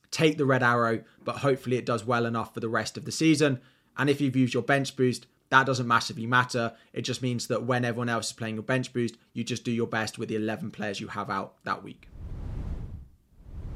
take 0.10 0.38
the 0.38 0.46
red 0.46 0.64
arrow, 0.64 1.04
but 1.26 1.40
hopefully 1.40 1.76
it 1.76 1.86
does 1.86 2.06
well 2.06 2.26
enough 2.26 2.54
for 2.54 2.62
the 2.62 2.70
rest 2.70 2.96
of 2.96 3.04
the 3.04 3.12
season. 3.12 3.60
And 3.98 4.10
if 4.10 4.22
you've 4.22 4.38
used 4.38 4.54
your 4.54 4.64
bench 4.64 4.96
boost, 4.96 5.28
that 5.50 5.66
doesn't 5.66 5.88
massively 5.88 6.26
matter. 6.26 6.74
It 6.94 7.02
just 7.02 7.22
means 7.22 7.48
that 7.48 7.64
when 7.64 7.86
everyone 7.86 8.10
else 8.10 8.28
is 8.28 8.34
playing 8.34 8.56
your 8.56 8.64
bench 8.64 8.94
boost, 8.94 9.18
you 9.34 9.44
just 9.44 9.64
do 9.64 9.72
your 9.72 9.88
best 9.88 10.18
with 10.18 10.30
the 10.30 10.36
11 10.36 10.72
players 10.72 11.00
you 11.00 11.08
have 11.08 11.30
out 11.30 11.56
that 11.64 11.84
week. 11.84 12.08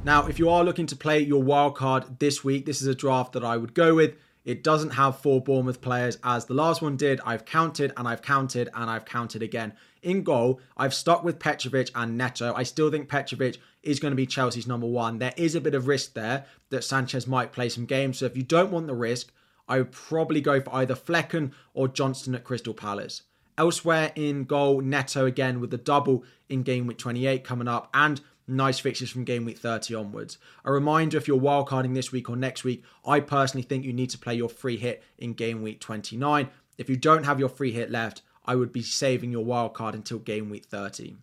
Now, 0.03 0.27
if 0.27 0.37
you 0.37 0.49
are 0.49 0.63
looking 0.63 0.85
to 0.87 0.95
play 0.95 1.19
your 1.19 1.41
wild 1.41 1.75
card 1.75 2.19
this 2.19 2.43
week, 2.43 2.65
this 2.65 2.81
is 2.81 2.87
a 2.87 2.95
draft 2.95 3.33
that 3.33 3.43
I 3.43 3.57
would 3.57 3.73
go 3.73 3.95
with. 3.95 4.15
It 4.45 4.61
doesn't 4.61 4.91
have 4.91 5.19
four 5.19 5.41
Bournemouth 5.41 5.79
players 5.79 6.17
as 6.23 6.45
the 6.45 6.53
last 6.53 6.81
one 6.81 6.97
did. 6.97 7.21
I've 7.25 7.45
counted 7.45 7.93
and 7.95 8.07
I've 8.07 8.21
counted 8.21 8.69
and 8.73 8.89
I've 8.89 9.05
counted 9.05 9.41
again. 9.41 9.73
In 10.01 10.23
goal, 10.23 10.59
I've 10.75 10.93
stuck 10.93 11.23
with 11.23 11.39
Petrovic 11.39 11.89
and 11.95 12.17
Neto. 12.17 12.53
I 12.53 12.63
still 12.63 12.91
think 12.91 13.07
Petrovic 13.07 13.57
is 13.81 14.01
going 14.01 14.11
to 14.11 14.17
be 14.17 14.25
Chelsea's 14.25 14.67
number 14.67 14.87
one. 14.87 15.19
There 15.19 15.33
is 15.37 15.55
a 15.55 15.61
bit 15.61 15.75
of 15.75 15.87
risk 15.87 16.13
there 16.13 16.45
that 16.69 16.83
Sanchez 16.83 17.25
might 17.25 17.53
play 17.53 17.69
some 17.69 17.85
games. 17.85 18.17
So 18.17 18.25
if 18.25 18.35
you 18.35 18.43
don't 18.43 18.71
want 18.71 18.87
the 18.87 18.95
risk, 18.95 19.31
I 19.67 19.77
would 19.79 19.91
probably 19.91 20.41
go 20.41 20.59
for 20.61 20.73
either 20.75 20.95
Flekken 20.95 21.51
or 21.73 21.87
Johnstone 21.87 22.35
at 22.35 22.43
Crystal 22.43 22.73
Palace. 22.73 23.23
Elsewhere 23.57 24.11
in 24.15 24.45
goal, 24.45 24.81
Neto 24.81 25.25
again 25.25 25.59
with 25.59 25.71
the 25.71 25.77
double 25.77 26.23
in 26.49 26.63
game 26.63 26.87
week 26.87 26.97
28 26.97 27.43
coming 27.43 27.67
up 27.67 27.89
and 27.93 28.19
nice 28.47 28.79
fixtures 28.79 29.09
from 29.09 29.23
game 29.23 29.45
week 29.45 29.57
30 29.57 29.95
onwards. 29.95 30.37
A 30.65 30.71
reminder 30.71 31.17
if 31.17 31.27
you're 31.27 31.39
wildcarding 31.39 31.93
this 31.93 32.11
week 32.11 32.29
or 32.29 32.35
next 32.35 32.63
week, 32.63 32.83
I 33.05 33.19
personally 33.19 33.63
think 33.63 33.85
you 33.85 33.93
need 33.93 34.09
to 34.09 34.17
play 34.17 34.35
your 34.35 34.49
free 34.49 34.77
hit 34.77 35.03
in 35.17 35.33
game 35.33 35.61
week 35.61 35.79
29. 35.79 36.49
If 36.77 36.89
you 36.89 36.97
don't 36.97 37.23
have 37.23 37.39
your 37.39 37.49
free 37.49 37.71
hit 37.71 37.91
left, 37.91 38.21
I 38.45 38.55
would 38.55 38.73
be 38.73 38.81
saving 38.81 39.31
your 39.31 39.45
wildcard 39.45 39.93
until 39.93 40.19
game 40.19 40.49
week 40.49 40.65
30. 40.65 41.15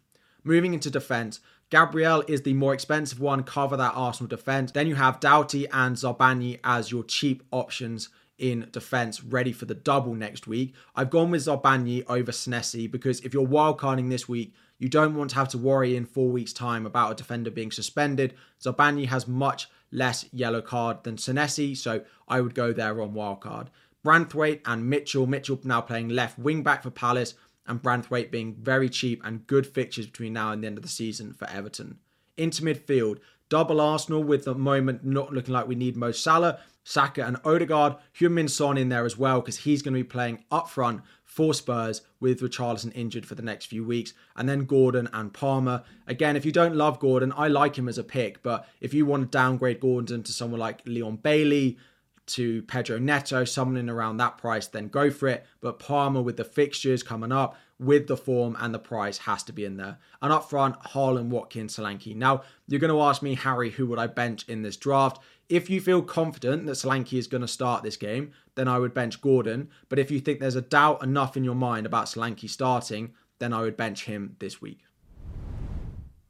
Moving 0.44 0.72
into 0.72 0.90
defence, 0.90 1.40
Gabriel 1.68 2.24
is 2.26 2.42
the 2.42 2.54
more 2.54 2.72
expensive 2.72 3.20
one, 3.20 3.42
cover 3.42 3.76
that 3.76 3.92
Arsenal 3.94 4.28
defence. 4.28 4.72
Then 4.72 4.86
you 4.86 4.94
have 4.94 5.20
Doughty 5.20 5.68
and 5.68 5.96
Zabarnyi 5.96 6.58
as 6.64 6.90
your 6.90 7.04
cheap 7.04 7.42
options 7.50 8.08
in 8.40 8.68
defence 8.72 9.22
ready 9.22 9.52
for 9.52 9.66
the 9.66 9.74
double 9.74 10.14
next 10.14 10.46
week. 10.46 10.74
I've 10.96 11.10
gone 11.10 11.30
with 11.30 11.44
Zabarnyi 11.44 12.04
over 12.08 12.32
Senesi 12.32 12.90
because 12.90 13.20
if 13.20 13.32
you're 13.34 13.46
wildcarding 13.46 14.10
this 14.10 14.28
week, 14.28 14.54
you 14.78 14.88
don't 14.88 15.14
want 15.14 15.30
to 15.30 15.36
have 15.36 15.48
to 15.48 15.58
worry 15.58 15.94
in 15.94 16.06
four 16.06 16.30
weeks' 16.30 16.54
time 16.54 16.86
about 16.86 17.12
a 17.12 17.14
defender 17.14 17.50
being 17.50 17.70
suspended. 17.70 18.34
Zabarnyi 18.60 19.06
has 19.06 19.28
much 19.28 19.68
less 19.92 20.24
yellow 20.32 20.62
card 20.62 21.04
than 21.04 21.16
Senesi, 21.16 21.76
so 21.76 22.02
I 22.26 22.40
would 22.40 22.54
go 22.54 22.72
there 22.72 23.00
on 23.02 23.12
wildcard. 23.12 23.68
Branthwaite 24.04 24.62
and 24.64 24.88
Mitchell. 24.88 25.26
Mitchell 25.26 25.60
now 25.64 25.82
playing 25.82 26.08
left 26.08 26.38
wing 26.38 26.62
back 26.62 26.82
for 26.82 26.90
Palace, 26.90 27.34
and 27.66 27.82
Branthwaite 27.82 28.30
being 28.30 28.54
very 28.54 28.88
cheap 28.88 29.20
and 29.24 29.46
good 29.46 29.66
fixtures 29.66 30.06
between 30.06 30.32
now 30.32 30.50
and 30.52 30.62
the 30.62 30.66
end 30.66 30.78
of 30.78 30.82
the 30.82 30.88
season 30.88 31.34
for 31.34 31.48
Everton. 31.48 31.98
Into 32.36 32.62
midfield, 32.62 33.18
double 33.50 33.80
Arsenal 33.80 34.24
with 34.24 34.44
the 34.44 34.54
moment 34.54 35.04
not 35.04 35.32
looking 35.32 35.52
like 35.52 35.68
we 35.68 35.74
need 35.74 35.96
Mo 35.96 36.10
Salah, 36.10 36.58
Saka 36.90 37.24
and 37.24 37.36
Odegaard. 37.44 37.94
Heung-min 38.18 38.48
Son 38.48 38.76
in 38.76 38.88
there 38.88 39.06
as 39.06 39.16
well 39.16 39.40
because 39.40 39.58
he's 39.58 39.80
going 39.80 39.94
to 39.94 40.00
be 40.00 40.04
playing 40.04 40.42
up 40.50 40.68
front 40.68 41.02
for 41.22 41.54
Spurs 41.54 42.02
with 42.18 42.40
Richarlison 42.40 42.90
injured 42.96 43.24
for 43.24 43.36
the 43.36 43.42
next 43.42 43.66
few 43.66 43.84
weeks. 43.84 44.12
And 44.34 44.48
then 44.48 44.64
Gordon 44.64 45.08
and 45.12 45.32
Palmer. 45.32 45.84
Again, 46.08 46.34
if 46.34 46.44
you 46.44 46.50
don't 46.50 46.74
love 46.74 46.98
Gordon, 46.98 47.32
I 47.36 47.46
like 47.46 47.76
him 47.76 47.88
as 47.88 47.96
a 47.96 48.02
pick. 48.02 48.42
But 48.42 48.68
if 48.80 48.92
you 48.92 49.06
want 49.06 49.22
to 49.22 49.38
downgrade 49.38 49.78
Gordon 49.78 50.24
to 50.24 50.32
someone 50.32 50.58
like 50.58 50.82
Leon 50.84 51.16
Bailey, 51.18 51.78
to 52.26 52.62
Pedro 52.62 52.98
Neto, 52.98 53.44
someone 53.44 53.76
in 53.76 53.90
around 53.90 54.18
that 54.18 54.38
price, 54.38 54.66
then 54.68 54.88
go 54.88 55.10
for 55.10 55.28
it. 55.28 55.44
But 55.60 55.78
Palmer 55.78 56.22
with 56.22 56.36
the 56.36 56.44
fixtures 56.44 57.02
coming 57.02 57.32
up, 57.32 57.56
with 57.78 58.06
the 58.06 58.16
form 58.16 58.56
and 58.60 58.74
the 58.74 58.78
price 58.78 59.18
has 59.18 59.42
to 59.44 59.52
be 59.52 59.64
in 59.64 59.76
there. 59.76 59.98
And 60.20 60.32
up 60.32 60.48
front, 60.48 60.78
Haaland, 60.80 61.28
Watkins, 61.28 61.76
Solanke. 61.76 62.14
Now, 62.14 62.42
you're 62.68 62.80
going 62.80 62.92
to 62.92 63.00
ask 63.00 63.22
me, 63.22 63.34
Harry, 63.34 63.70
who 63.70 63.86
would 63.86 63.98
I 63.98 64.06
bench 64.06 64.48
in 64.48 64.62
this 64.62 64.76
draft? 64.76 65.20
If 65.50 65.68
you 65.68 65.80
feel 65.80 66.00
confident 66.00 66.66
that 66.66 66.76
Solanke 66.76 67.18
is 67.18 67.26
going 67.26 67.40
to 67.40 67.48
start 67.48 67.82
this 67.82 67.96
game, 67.96 68.30
then 68.54 68.68
I 68.68 68.78
would 68.78 68.94
bench 68.94 69.20
Gordon. 69.20 69.68
But 69.88 69.98
if 69.98 70.08
you 70.08 70.20
think 70.20 70.38
there's 70.38 70.54
a 70.54 70.62
doubt 70.62 71.02
enough 71.02 71.36
in 71.36 71.42
your 71.42 71.56
mind 71.56 71.86
about 71.86 72.06
Solanke 72.06 72.48
starting, 72.48 73.14
then 73.40 73.52
I 73.52 73.62
would 73.62 73.76
bench 73.76 74.04
him 74.04 74.36
this 74.38 74.62
week. 74.62 74.78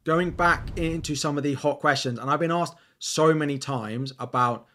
Going 0.05 0.31
back 0.31 0.75
into 0.75 1.13
some 1.13 1.37
of 1.37 1.43
the 1.43 1.53
hot 1.53 1.79
questions, 1.79 2.17
and 2.17 2.31
I've 2.31 2.39
been 2.39 2.51
asked 2.51 2.73
so 2.97 3.31
many 3.31 3.59
times 3.59 4.11
about 4.17 4.65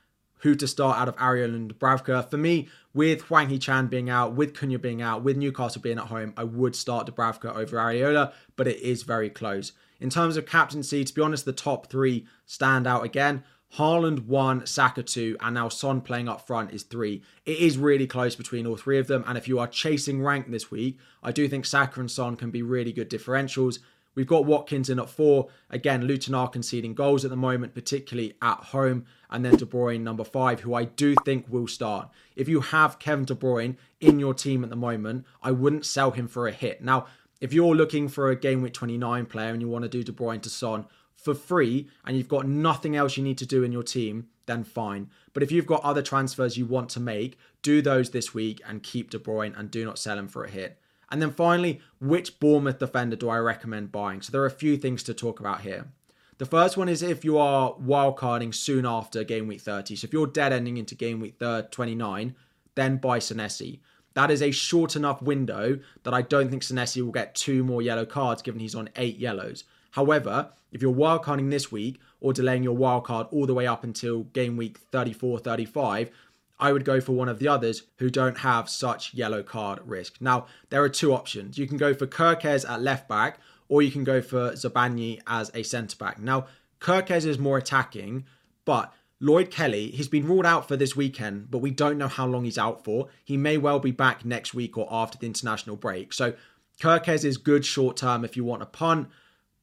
who 0.41 0.55
to 0.55 0.69
start 0.69 0.97
out 0.97 1.09
of 1.09 1.17
Areola 1.17 1.57
and 1.57 1.75
Dubravka. 1.75 2.31
For 2.31 2.37
me, 2.37 2.69
with 2.95 3.23
Hwang 3.23 3.49
Hee-chan 3.49 3.89
being 3.89 4.09
out, 4.09 4.35
with 4.35 4.55
Cunha 4.55 4.81
being 4.81 5.03
out, 5.03 5.25
with 5.25 5.37
Newcastle 5.37 5.83
being 5.83 5.99
at 5.99 6.05
home, 6.05 6.33
I 6.37 6.45
would 6.45 6.77
start 6.77 7.09
Dubravka 7.09 7.57
over 7.57 7.79
Areola, 7.79 8.33
but 8.55 8.69
it 8.69 8.79
is 8.79 9.03
very 9.03 9.29
close. 9.29 9.73
In 9.99 10.11
terms 10.11 10.37
of 10.37 10.47
captaincy, 10.47 11.03
to 11.03 11.15
be 11.15 11.23
honest, 11.23 11.47
the 11.47 11.53
top 11.53 11.91
three 11.91 12.27
stand 12.45 12.87
out 12.87 13.05
again. 13.05 13.43
Haaland 13.75 14.27
one, 14.27 14.65
Saka 14.65 15.03
two, 15.03 15.37
and 15.41 15.55
now 15.55 15.69
Son 15.69 16.01
playing 16.01 16.29
up 16.29 16.47
front 16.47 16.73
is 16.73 16.83
three. 16.83 17.23
It 17.45 17.59
is 17.59 17.77
really 17.77 18.07
close 18.07 18.35
between 18.35 18.67
all 18.67 18.77
three 18.77 18.99
of 18.99 19.07
them. 19.07 19.25
And 19.27 19.37
if 19.37 19.49
you 19.49 19.59
are 19.59 19.67
chasing 19.67 20.23
rank 20.23 20.51
this 20.51 20.71
week, 20.71 20.99
I 21.23 21.33
do 21.33 21.47
think 21.49 21.67
Saka 21.67 22.01
and 22.01 22.11
Son 22.11 22.37
can 22.37 22.51
be 22.51 22.63
really 22.63 22.93
good 22.93 23.11
differentials. 23.11 23.81
We've 24.15 24.27
got 24.27 24.47
Watkins 24.47 24.89
in 24.89 24.99
at 24.99 25.11
four. 25.11 25.49
Again, 25.69 26.07
Luton 26.07 26.35
are 26.35 26.49
conceding 26.49 26.95
goals 26.95 27.25
at 27.25 27.31
the 27.31 27.37
moment, 27.37 27.75
particularly 27.75 28.33
at 28.41 28.57
home. 28.57 29.05
And 29.29 29.45
then 29.45 29.57
De 29.57 29.67
Bruyne, 29.67 30.01
number 30.01 30.25
five, 30.25 30.61
who 30.61 30.73
I 30.73 30.85
do 30.85 31.15
think 31.25 31.45
will 31.51 31.69
start. 31.69 32.09
If 32.35 32.49
you 32.49 32.63
have 32.63 32.99
Kevin 32.99 33.27
De 33.27 33.35
Bruyne 33.35 33.77
in 34.01 34.19
your 34.19 34.33
team 34.33 34.65
at 34.65 34.71
the 34.71 34.77
moment, 34.77 35.27
I 35.43 35.51
wouldn't 35.51 35.85
sell 35.85 36.13
him 36.13 36.29
for 36.29 36.49
a 36.49 36.53
hit. 36.53 36.83
Now, 36.83 37.07
if 37.43 37.53
you're 37.53 37.75
looking 37.75 38.09
for 38.09 38.31
a 38.31 38.37
game 38.37 38.63
week 38.63 38.73
29 38.73 39.27
player 39.27 39.51
and 39.51 39.61
you 39.61 39.69
want 39.69 39.83
to 39.83 39.89
do 39.91 40.03
De 40.03 40.13
Bruyne 40.13 40.41
to 40.43 40.49
Son 40.49 40.87
for 41.27 41.35
free 41.35 41.89
and 42.05 42.17
you've 42.17 42.29
got 42.29 42.47
nothing 42.47 42.95
else 42.95 43.17
you 43.17 43.25
need 43.25 43.37
to 43.39 43.47
do 43.47 43.65
in 43.65 43.73
your 43.73 43.83
team, 43.83 44.29
then 44.47 44.63
fine. 44.63 45.11
But 45.35 45.43
if 45.43 45.51
you've 45.51 45.67
got 45.67 45.85
other 45.85 46.03
transfers 46.03 46.57
you 46.57 46.67
want 46.67 46.89
to 46.91 47.01
make, 47.01 47.37
do 47.63 47.83
those 47.83 48.11
this 48.11 48.33
week 48.33 48.63
and 48.65 48.83
keep 48.83 49.11
De 49.11 49.19
Bruyne 49.19 49.59
and 49.59 49.69
do 49.69 49.85
not 49.85 49.99
sell 49.99 50.17
him 50.17 50.29
for 50.29 50.45
a 50.45 50.51
hit. 50.51 50.79
And 51.11 51.21
then 51.21 51.33
finally, 51.33 51.81
which 52.01 52.39
Bournemouth 52.39 52.79
defender 52.79 53.17
do 53.17 53.29
I 53.29 53.39
recommend 53.39 53.91
buying? 53.91 54.23
So 54.23 54.31
there 54.31 54.43
are 54.43 54.47
a 54.47 54.51
few 54.51 54.77
things 54.77 55.03
to 55.03 55.15
talk 55.15 55.41
about 55.41 55.63
here. 55.63 55.89
The 56.39 56.47
first 56.47 56.77
one 56.77 56.89
is 56.89 57.03
if 57.03 57.25
you 57.25 57.39
are 57.39 57.75
wildcarding 57.75 58.55
soon 58.55 58.87
after 58.87 59.25
game 59.25 59.49
week 59.49 59.63
30. 59.63 59.97
So 59.97 60.05
if 60.05 60.13
you're 60.13 60.27
dead 60.29 60.53
ending 60.53 60.77
into 60.77 60.95
game 60.95 61.19
week 61.19 61.39
29, 61.39 62.37
then 62.77 62.97
buy 62.99 63.19
Senesi. 63.19 63.81
That 64.15 64.31
is 64.31 64.43
a 64.43 64.51
short 64.53 64.95
enough 64.95 65.21
window 65.21 65.79
that 66.05 66.15
I 66.15 66.23
don't 66.23 66.51
think 66.51 66.63
Senesi 66.63 67.03
will 67.03 67.13
get 67.13 67.35
two 67.35 67.65
more 67.65 67.83
yellow 67.83 68.07
cards 68.07 68.43
given 68.43 68.61
he's 68.61 68.77
on 68.77 68.91
eight 68.97 69.19
yellows. 69.19 69.65
However, 69.97 70.51
if 70.73 70.83
you're 70.83 70.93
wildcarding 70.93 71.51
this 71.51 71.73
week 71.73 71.99
or 72.21 72.35
delaying 72.35 72.63
your 72.63 72.77
wildcard 72.77 73.33
all 73.33 73.47
the 73.47 73.55
way 73.55 73.67
up 73.67 73.83
until 73.83 74.25
game 74.25 74.59
week 74.59 74.77
34 74.93 75.39
35, 75.39 76.11
I 76.61 76.71
would 76.71 76.85
go 76.85 77.01
for 77.01 77.13
one 77.13 77.31
of 77.31 77.39
the 77.39 77.49
others 77.49 77.85
who 77.97 78.11
don't 78.11 78.37
have 78.37 78.69
such 78.69 79.15
yellow 79.15 79.43
card 79.43 79.79
risk. 79.87 80.21
Now, 80.21 80.49
there 80.69 80.83
are 80.83 80.91
two 80.91 81.15
options. 81.15 81.57
You 81.57 81.67
can 81.67 81.79
go 81.79 81.95
for 81.95 82.07
Kerkez 82.07 82.69
at 82.69 82.83
left 82.83 83.09
back, 83.09 83.39
or 83.69 83.81
you 83.81 83.91
can 83.91 84.05
go 84.05 84.21
for 84.21 84.53
Zabarnyi 84.53 85.21
as 85.27 85.51
a 85.55 85.63
centre 85.63 85.97
back. 85.97 86.21
Now, 86.21 86.47
Kerkez 86.79 87.25
is 87.25 87.39
more 87.39 87.57
attacking, 87.57 88.27
but 88.67 88.93
Lloyd 89.19 89.51
Kelly, 89.51 89.93
he's 89.93 90.09
been 90.09 90.27
ruled 90.27 90.45
out 90.45 90.69
for 90.69 90.77
this 90.77 90.95
weekend, 90.95 91.51
but 91.51 91.59
we 91.59 91.71
don't 91.71 91.97
know 91.97 92.09
how 92.09 92.27
long 92.27 92.45
he's 92.45 92.59
out 92.59 92.85
for. 92.85 93.09
He 93.25 93.39
may 93.39 93.57
well 93.57 93.79
be 93.79 93.93
back 93.93 94.27
next 94.27 94.53
week 94.53 94.77
or 94.77 94.87
after 94.91 95.17
the 95.17 95.27
international 95.27 95.77
break. 95.77 96.13
So, 96.13 96.35
Kerkez 96.83 97.25
is 97.25 97.39
good 97.39 97.65
short 97.65 97.97
term 97.97 98.27
if 98.27 98.37
you 98.37 98.45
want 98.45 98.63
a 98.63 98.67
punt, 98.67 99.09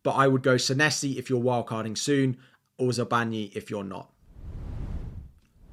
but 0.03 0.11
I 0.11 0.27
would 0.27 0.43
go 0.43 0.55
Senesi 0.55 1.17
if 1.17 1.29
you're 1.29 1.41
wildcarding 1.41 1.97
soon, 1.97 2.37
or 2.77 2.89
Zabarnyi 2.89 3.55
if 3.55 3.69
you're 3.69 3.83
not 3.83 4.13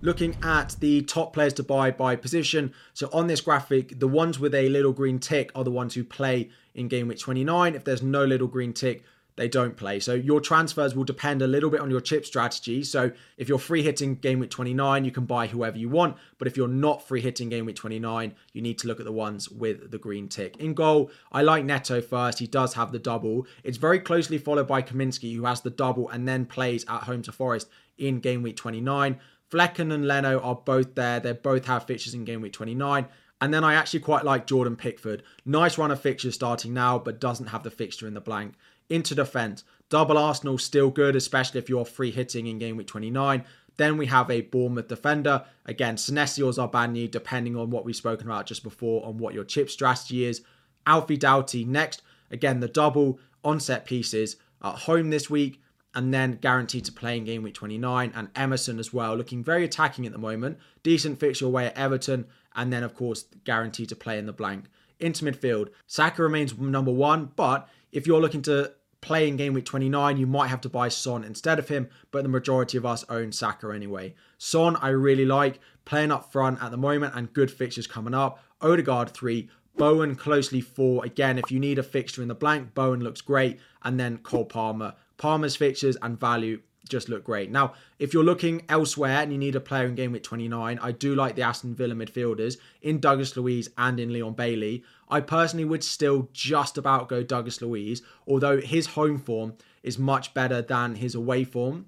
looking 0.02 0.36
at 0.42 0.76
the 0.80 1.02
top 1.02 1.32
players 1.32 1.52
to 1.54 1.62
buy 1.62 1.90
by 1.90 2.16
position. 2.16 2.72
So 2.94 3.08
on 3.12 3.26
this 3.26 3.40
graphic, 3.40 3.98
the 3.98 4.08
ones 4.08 4.38
with 4.38 4.54
a 4.54 4.68
little 4.68 4.92
green 4.92 5.18
tick 5.18 5.50
are 5.54 5.64
the 5.64 5.70
ones 5.70 5.94
who 5.94 6.04
play 6.04 6.50
in 6.74 6.88
game 6.88 7.08
week 7.08 7.18
29. 7.18 7.74
If 7.74 7.84
there's 7.84 8.02
no 8.02 8.24
little 8.24 8.48
green 8.48 8.72
tick, 8.72 9.04
they 9.40 9.48
don't 9.48 9.74
play. 9.74 9.98
So 10.00 10.12
your 10.12 10.38
transfers 10.38 10.94
will 10.94 11.04
depend 11.04 11.40
a 11.40 11.46
little 11.46 11.70
bit 11.70 11.80
on 11.80 11.90
your 11.90 12.02
chip 12.02 12.26
strategy. 12.26 12.84
So 12.84 13.10
if 13.38 13.48
you're 13.48 13.58
free 13.58 13.82
hitting 13.82 14.16
game 14.16 14.38
week 14.38 14.50
29, 14.50 15.02
you 15.06 15.10
can 15.10 15.24
buy 15.24 15.46
whoever 15.46 15.78
you 15.78 15.88
want. 15.88 16.18
But 16.36 16.46
if 16.46 16.58
you're 16.58 16.68
not 16.68 17.08
free 17.08 17.22
hitting 17.22 17.48
game 17.48 17.64
week 17.64 17.76
29, 17.76 18.34
you 18.52 18.60
need 18.60 18.78
to 18.80 18.86
look 18.86 19.00
at 19.00 19.06
the 19.06 19.12
ones 19.12 19.48
with 19.48 19.92
the 19.92 19.96
green 19.96 20.28
tick. 20.28 20.58
In 20.58 20.74
goal, 20.74 21.10
I 21.32 21.40
like 21.40 21.64
Neto 21.64 22.02
first. 22.02 22.38
He 22.38 22.46
does 22.46 22.74
have 22.74 22.92
the 22.92 22.98
double. 22.98 23.46
It's 23.64 23.78
very 23.78 23.98
closely 23.98 24.36
followed 24.36 24.68
by 24.68 24.82
Kaminski, 24.82 25.34
who 25.34 25.46
has 25.46 25.62
the 25.62 25.70
double 25.70 26.10
and 26.10 26.28
then 26.28 26.44
plays 26.44 26.84
at 26.86 27.04
home 27.04 27.22
to 27.22 27.32
Forest 27.32 27.70
in 27.96 28.20
game 28.20 28.42
week 28.42 28.58
29. 28.58 29.18
Flekken 29.50 29.90
and 29.90 30.06
Leno 30.06 30.38
are 30.40 30.54
both 30.54 30.96
there. 30.96 31.18
They 31.18 31.32
both 31.32 31.64
have 31.64 31.86
fixtures 31.86 32.12
in 32.12 32.26
game 32.26 32.42
week 32.42 32.52
29. 32.52 33.06
And 33.40 33.54
then 33.54 33.64
I 33.64 33.72
actually 33.72 34.00
quite 34.00 34.24
like 34.24 34.46
Jordan 34.46 34.76
Pickford. 34.76 35.22
Nice 35.46 35.78
run 35.78 35.90
of 35.90 35.98
fixtures 36.00 36.34
starting 36.34 36.74
now, 36.74 36.98
but 36.98 37.20
doesn't 37.20 37.46
have 37.46 37.62
the 37.62 37.70
fixture 37.70 38.06
in 38.06 38.12
the 38.12 38.20
blank. 38.20 38.52
Into 38.90 39.14
defence. 39.14 39.64
Double 39.88 40.18
Arsenal 40.18 40.58
still 40.58 40.90
good, 40.90 41.16
especially 41.16 41.58
if 41.58 41.68
you're 41.68 41.84
free 41.84 42.10
hitting 42.10 42.46
in 42.46 42.58
game 42.58 42.76
week 42.76 42.86
29. 42.86 43.44
Then 43.76 43.96
we 43.96 44.06
have 44.06 44.30
a 44.30 44.42
Bournemouth 44.42 44.88
defender. 44.88 45.44
Again, 45.64 45.96
Senesi 45.96 46.44
or 46.44 46.52
Zabarnyi, 46.52 47.10
depending 47.10 47.56
on 47.56 47.70
what 47.70 47.84
we've 47.84 47.96
spoken 47.96 48.26
about 48.26 48.46
just 48.46 48.62
before, 48.62 49.06
on 49.06 49.16
what 49.16 49.32
your 49.32 49.44
chip 49.44 49.70
strategy 49.70 50.24
is. 50.24 50.42
Alfie 50.86 51.16
Doughty 51.16 51.64
next. 51.64 52.02
Again, 52.30 52.60
the 52.60 52.68
double 52.68 53.18
onset 53.42 53.86
pieces. 53.86 54.36
At 54.62 54.74
home 54.80 55.08
this 55.08 55.30
week, 55.30 55.62
and 55.94 56.12
then 56.12 56.36
guaranteed 56.36 56.84
to 56.84 56.92
play 56.92 57.16
in 57.16 57.24
game 57.24 57.42
week 57.42 57.54
29. 57.54 58.12
And 58.14 58.28
Emerson 58.36 58.78
as 58.78 58.92
well, 58.92 59.16
looking 59.16 59.42
very 59.42 59.64
attacking 59.64 60.06
at 60.06 60.12
the 60.12 60.18
moment. 60.18 60.58
Decent 60.82 61.18
fixture 61.18 61.46
away 61.46 61.66
at 61.66 61.78
Everton, 61.78 62.26
and 62.54 62.72
then, 62.72 62.82
of 62.82 62.94
course, 62.94 63.24
guaranteed 63.44 63.88
to 63.88 63.96
play 63.96 64.18
in 64.18 64.26
the 64.26 64.32
blank. 64.32 64.66
Into 64.98 65.24
midfield, 65.24 65.70
Saka 65.86 66.22
remains 66.22 66.58
number 66.58 66.92
one, 66.92 67.32
but 67.34 67.68
if 67.92 68.06
you're 68.06 68.20
looking 68.20 68.42
to 68.42 68.72
play 69.00 69.28
in 69.28 69.36
game 69.36 69.54
week 69.54 69.64
29, 69.64 70.16
you 70.16 70.26
might 70.26 70.48
have 70.48 70.60
to 70.62 70.68
buy 70.68 70.88
Son 70.88 71.24
instead 71.24 71.58
of 71.58 71.68
him, 71.68 71.88
but 72.10 72.22
the 72.22 72.28
majority 72.28 72.76
of 72.76 72.86
us 72.86 73.04
own 73.08 73.32
Saka 73.32 73.70
anyway. 73.70 74.14
Son, 74.38 74.76
I 74.76 74.88
really 74.88 75.24
like, 75.24 75.60
playing 75.84 76.12
up 76.12 76.30
front 76.30 76.62
at 76.62 76.70
the 76.70 76.76
moment 76.76 77.14
and 77.14 77.32
good 77.32 77.50
fixtures 77.50 77.86
coming 77.86 78.14
up. 78.14 78.42
Odegaard 78.60 79.10
3, 79.10 79.48
Bowen 79.76 80.14
closely 80.14 80.60
4. 80.60 81.04
Again, 81.04 81.38
if 81.38 81.50
you 81.50 81.58
need 81.58 81.78
a 81.78 81.82
fixture 81.82 82.22
in 82.22 82.28
the 82.28 82.34
blank, 82.34 82.74
Bowen 82.74 83.00
looks 83.00 83.20
great. 83.20 83.58
And 83.82 83.98
then 83.98 84.18
Cole 84.18 84.44
Palmer 84.44 84.94
Palmer's 85.16 85.56
fixtures 85.56 85.96
and 86.02 86.18
value 86.18 86.60
just 86.88 87.08
look 87.08 87.24
great. 87.24 87.50
Now, 87.50 87.74
if 87.98 88.12
you're 88.12 88.24
looking 88.24 88.62
elsewhere 88.68 89.18
and 89.18 89.30
you 89.32 89.38
need 89.38 89.54
a 89.54 89.60
player 89.60 89.86
in 89.86 89.94
game 89.94 90.12
week 90.12 90.22
29, 90.22 90.78
I 90.82 90.92
do 90.92 91.14
like 91.14 91.36
the 91.36 91.42
Aston 91.42 91.74
Villa 91.74 91.94
midfielders 91.94 92.56
in 92.82 93.00
Douglas 93.00 93.36
Luiz 93.36 93.70
and 93.78 94.00
in 94.00 94.12
Leon 94.12 94.32
Bailey. 94.32 94.82
I 95.10 95.20
personally 95.20 95.64
would 95.64 95.84
still 95.84 96.28
just 96.32 96.78
about 96.78 97.08
go 97.08 97.22
Douglas 97.22 97.60
Luiz, 97.60 98.02
although 98.26 98.60
his 98.60 98.86
home 98.86 99.18
form 99.18 99.54
is 99.82 99.98
much 99.98 100.32
better 100.34 100.62
than 100.62 100.94
his 100.96 101.14
away 101.14 101.44
form. 101.44 101.86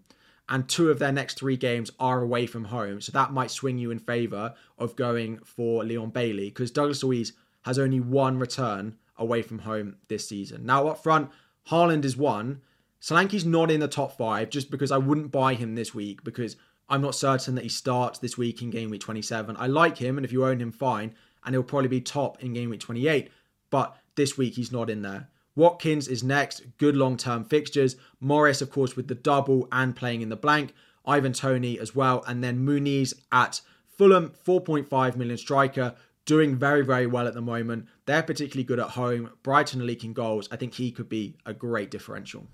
And 0.49 0.69
two 0.69 0.91
of 0.91 0.99
their 0.99 1.12
next 1.12 1.38
three 1.38 1.57
games 1.57 1.91
are 2.00 2.21
away 2.21 2.47
from 2.47 2.64
home. 2.64 3.00
So 3.00 3.12
that 3.12 3.33
might 3.33 3.50
swing 3.50 3.79
you 3.79 3.91
in 3.91 3.99
favour 3.99 4.55
of 4.76 4.97
going 4.97 5.38
for 5.45 5.85
Leon 5.85 6.11
Bailey 6.11 6.50
because 6.50 6.71
Douglas 6.71 7.02
Luiz 7.02 7.33
has 7.62 7.79
only 7.79 8.00
one 8.00 8.38
return 8.38 8.97
away 9.17 9.41
from 9.43 9.61
home 9.61 9.97
this 10.09 10.29
season. 10.29 10.67
Now, 10.67 10.88
up 10.88 11.02
front, 11.02 11.31
Haaland 11.69 12.05
is 12.05 12.17
one 12.17 12.61
Solanke's 13.02 13.45
not 13.45 13.69
in 13.69 13.81
the 13.81 13.88
top 13.88 14.17
five 14.17 14.49
just 14.49 14.71
because 14.71 14.93
I 14.93 14.99
wouldn't 14.99 15.33
buy 15.33 15.55
him 15.55 15.75
this 15.75 15.93
week 15.93 16.23
because 16.23 16.55
I'm 16.88 17.02
not 17.02 17.17
certain 17.17 17.57
that 17.57 17.64
he 17.64 17.69
starts 17.69 18.21
this 18.21 18.38
week 18.38 18.62
in 18.62 18.71
game 18.71 18.91
week 18.91 19.00
27. 19.00 19.57
I 19.59 19.67
like 19.67 19.99
him, 19.99 20.17
and 20.17 20.25
if 20.25 20.33
you 20.33 20.45
own 20.47 20.61
him, 20.61 20.71
fine, 20.71 21.12
and 21.45 21.55
he'll 21.55 21.63
probably 21.63 21.89
be 21.89 22.01
top 22.01 22.43
in 22.43 22.53
game 22.53 22.71
week 22.71 22.81
28. 22.81 23.31
But 23.71 23.97
this 24.15 24.37
week 24.37 24.55
he's 24.55 24.73
not 24.73 24.91
in 24.91 25.03
there. 25.03 25.29
Watkins 25.55 26.09
is 26.09 26.23
next, 26.23 26.63
good 26.79 26.97
long 26.97 27.17
term 27.17 27.45
fixtures. 27.45 27.97
Morris, 28.21 28.63
of 28.63 28.71
course, 28.71 28.97
with 28.97 29.09
the 29.09 29.15
double 29.15 29.69
and 29.71 29.95
playing 29.95 30.23
in 30.23 30.29
the 30.29 30.37
blank. 30.37 30.75
Ivan 31.05 31.33
Toney 31.33 31.79
as 31.79 31.95
well, 31.95 32.23
and 32.27 32.45
then 32.45 32.65
Muniz 32.65 33.13
at 33.33 33.61
Fulham, 33.99 34.33
4.5 34.47 35.17
million 35.17 35.37
striker, 35.37 35.95
doing 36.25 36.57
very, 36.57 36.85
very 36.85 37.07
well 37.07 37.27
at 37.27 37.35
the 37.35 37.43
moment. 37.43 37.89
They're 38.07 38.23
particularly 38.23 38.65
good 38.65 38.79
at 38.79 38.91
home. 38.91 39.31
Brighton 39.43 39.85
leaking 39.85 40.13
goals. 40.13 40.49
I 40.53 40.57
think 40.57 40.75
he 40.75 40.93
could 40.93 41.09
be 41.09 41.37
a 41.45 41.53
great 41.53 41.91
differential. 41.91 42.47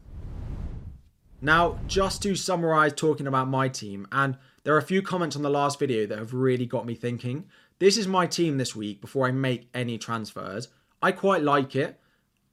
Now, 1.40 1.78
just 1.86 2.22
to 2.22 2.34
summarize 2.34 2.92
talking 2.94 3.26
about 3.26 3.48
my 3.48 3.68
team, 3.68 4.08
and 4.10 4.36
there 4.64 4.74
are 4.74 4.78
a 4.78 4.82
few 4.82 5.02
comments 5.02 5.36
on 5.36 5.42
the 5.42 5.50
last 5.50 5.78
video 5.78 6.06
that 6.06 6.18
have 6.18 6.34
really 6.34 6.66
got 6.66 6.84
me 6.84 6.94
thinking. 6.94 7.44
This 7.78 7.96
is 7.96 8.08
my 8.08 8.26
team 8.26 8.58
this 8.58 8.74
week 8.74 9.00
before 9.00 9.26
I 9.26 9.30
make 9.30 9.68
any 9.72 9.98
transfers. 9.98 10.68
I 11.00 11.12
quite 11.12 11.42
like 11.42 11.76
it. 11.76 12.00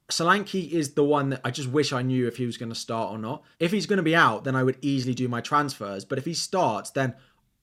Solanke 0.08 0.70
is 0.70 0.94
the 0.94 1.02
one 1.02 1.30
that 1.30 1.40
I 1.44 1.50
just 1.50 1.68
wish 1.68 1.92
I 1.92 2.02
knew 2.02 2.28
if 2.28 2.36
he 2.36 2.46
was 2.46 2.56
going 2.56 2.68
to 2.68 2.76
start 2.76 3.12
or 3.12 3.18
not. 3.18 3.42
If 3.58 3.72
he's 3.72 3.86
going 3.86 3.96
to 3.96 4.04
be 4.04 4.14
out, 4.14 4.44
then 4.44 4.54
I 4.54 4.62
would 4.62 4.78
easily 4.80 5.14
do 5.14 5.26
my 5.26 5.40
transfers. 5.40 6.04
But 6.04 6.18
if 6.18 6.24
he 6.24 6.34
starts, 6.34 6.90
then 6.90 7.14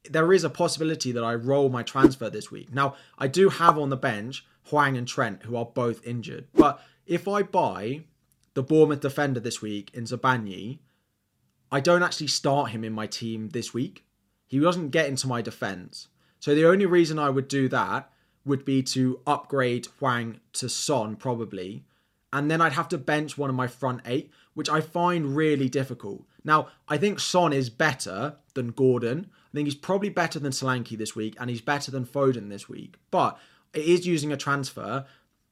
there 0.10 0.34
is 0.34 0.44
a 0.44 0.50
possibility 0.50 1.14
that 1.14 1.24
I 1.24 1.36
roll 1.36 1.70
my 1.70 1.84
transfer 1.84 2.30
this 2.30 2.52
week. 2.52 2.74
Now, 2.74 2.96
I 3.18 3.28
do 3.28 3.48
have 3.48 3.80
on 3.80 3.90
the 3.90 3.96
bench 3.96 4.46
Hwang 4.70 4.98
and 4.98 5.08
Trent, 5.08 5.44
who 5.44 5.56
are 5.56 5.66
both 5.66 6.06
injured. 6.06 6.48
But 6.54 6.82
if 7.06 7.30
I 7.30 7.44
buy 7.44 8.04
the 8.56 8.64
Bournemouth 8.64 9.00
defender 9.00 9.40
this 9.40 9.62
week 9.62 9.92
in 9.94 10.04
Zabarnyi, 10.04 10.80
I 11.72 11.80
don't 11.80 12.04
actually 12.04 12.28
start 12.28 12.72
him 12.72 12.84
in 12.84 12.92
my 12.92 13.08
team 13.08 13.50
this 13.50 13.74
week. 13.74 14.04
He 14.48 14.60
doesn't 14.60 14.90
get 14.90 15.08
into 15.08 15.28
my 15.28 15.42
defense. 15.42 16.10
So 16.44 16.54
the 16.54 16.66
only 16.66 16.86
reason 16.86 17.20
I 17.20 17.30
would 17.30 17.48
do 17.48 17.70
that 17.70 18.12
would 18.44 18.66
be 18.66 18.84
to 18.84 19.22
upgrade 19.26 19.88
Hwang 19.98 20.42
to 20.52 20.68
Son, 20.68 21.16
probably. 21.16 21.86
And 22.34 22.52
then 22.52 22.60
I'd 22.60 22.74
have 22.74 22.90
to 22.90 22.98
bench 22.98 23.38
one 23.38 23.50
of 23.50 23.56
my 23.56 23.68
front 23.68 24.02
eight, 24.06 24.30
which 24.54 24.70
I 24.70 24.82
find 24.82 25.38
really 25.38 25.70
difficult. 25.70 26.26
Now, 26.44 26.68
I 26.90 26.98
think 26.98 27.22
Son 27.22 27.54
is 27.54 27.70
better 27.70 28.36
than 28.56 28.72
Gordon. 28.72 29.30
I 29.32 29.52
think 29.56 29.68
he's 29.68 29.76
probably 29.76 30.10
better 30.10 30.38
than 30.38 30.52
Solanke 30.52 30.98
this 30.98 31.16
week, 31.16 31.38
and 31.40 31.50
he's 31.50 31.62
better 31.62 31.92
than 31.92 32.06
Foden 32.06 32.50
this 32.50 32.68
week. 32.68 32.98
But 33.10 33.40
it 33.74 33.86
is 33.86 34.06
using 34.06 34.34
a 34.34 34.38
transfer 34.38 35.06